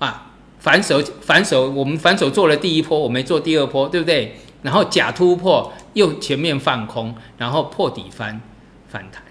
[0.00, 4.36] 啊，反手反手，我们反手做了第一波，我没做第二波，对不对？
[4.62, 8.40] 然后假突破又前面放空，然后破底翻
[8.88, 9.22] 反弹，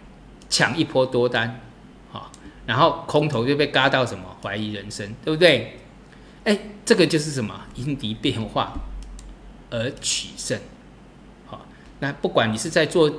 [0.49, 1.59] 抢一波多单，
[2.11, 2.31] 好，
[2.65, 5.79] 然后空头就被嘎到什么怀疑人生，对不对？
[6.45, 7.53] 哎，这个就是什么？
[7.75, 8.71] 因敌变化
[9.73, 10.55] 而取胜。
[11.47, 11.65] 好，
[11.99, 13.11] 那不管你是在做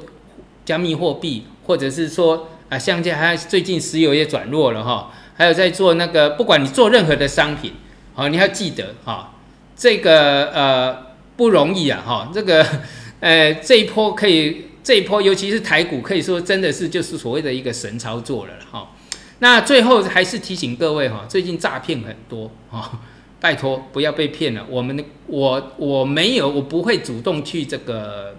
[0.64, 7.72] 加密货币，或者是说啊，像这还最近石油也转弱了哈，还有在做那个，不管你做任何的商品，
[8.14, 9.34] 好，你要记得哈，
[9.74, 12.64] 这个呃不容易啊哈，这个
[13.18, 18.92] 呃这一波可以，这一波尤其是台股，可以说真的是就是所谓的一个神操作了哈。
[19.40, 23.00] 那最后还是提醒各位哈，最近诈骗很多哈。
[23.44, 24.64] 拜托不要被骗了。
[24.70, 28.36] 我们的我我没有，我不会主动去这个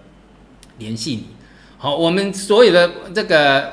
[0.79, 1.25] 联系你。
[1.77, 3.71] 好，我们所有的这个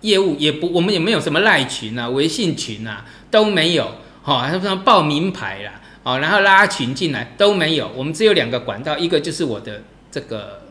[0.00, 3.96] 业务也不，我们也没有什么赖群啊、微信群啊都没有。
[4.22, 7.90] 好，还有什么报名牌啦，哦，然后拉群进来都没有。
[7.94, 10.62] 我们只有两个管道，一个就是我的这个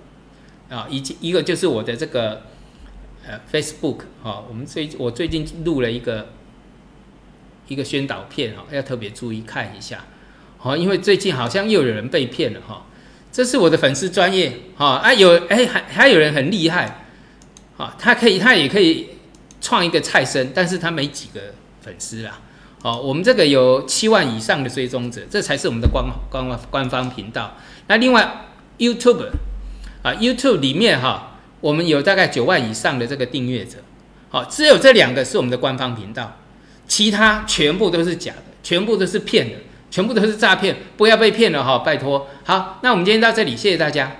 [0.67, 2.41] 啊，以及一个就是我的这个
[3.27, 4.43] 呃 Facebook 哈。
[4.49, 6.29] 我们最我最近录了一个。
[7.67, 10.05] 一个宣导片哈，要特别注意看一下，
[10.57, 12.85] 好，因为最近好像又有人被骗了哈。
[13.31, 17.05] 这是我的粉丝专业哈啊，有哎还还有人很厉害，
[17.77, 19.09] 啊，他可以他也可以
[19.59, 21.41] 创一个菜生，但是他没几个
[21.81, 22.39] 粉丝啦。
[22.81, 27.57] 哦，我们这个有七万以上的追踪者，这才是我们的官官官方频道。
[27.87, 28.45] 那另外
[28.77, 29.27] YouTube
[30.03, 33.79] 啊，YouTube 里面哈，我们有大概九万以上的这个订阅者，
[34.29, 36.37] 好，只有这两个是我们的官方频道。
[36.87, 39.55] 其他全部都是假的，全部都是骗的，
[39.89, 42.27] 全部都是诈骗，不要被骗了哈，拜托。
[42.43, 44.15] 好，那我们今天到这里，谢谢大家。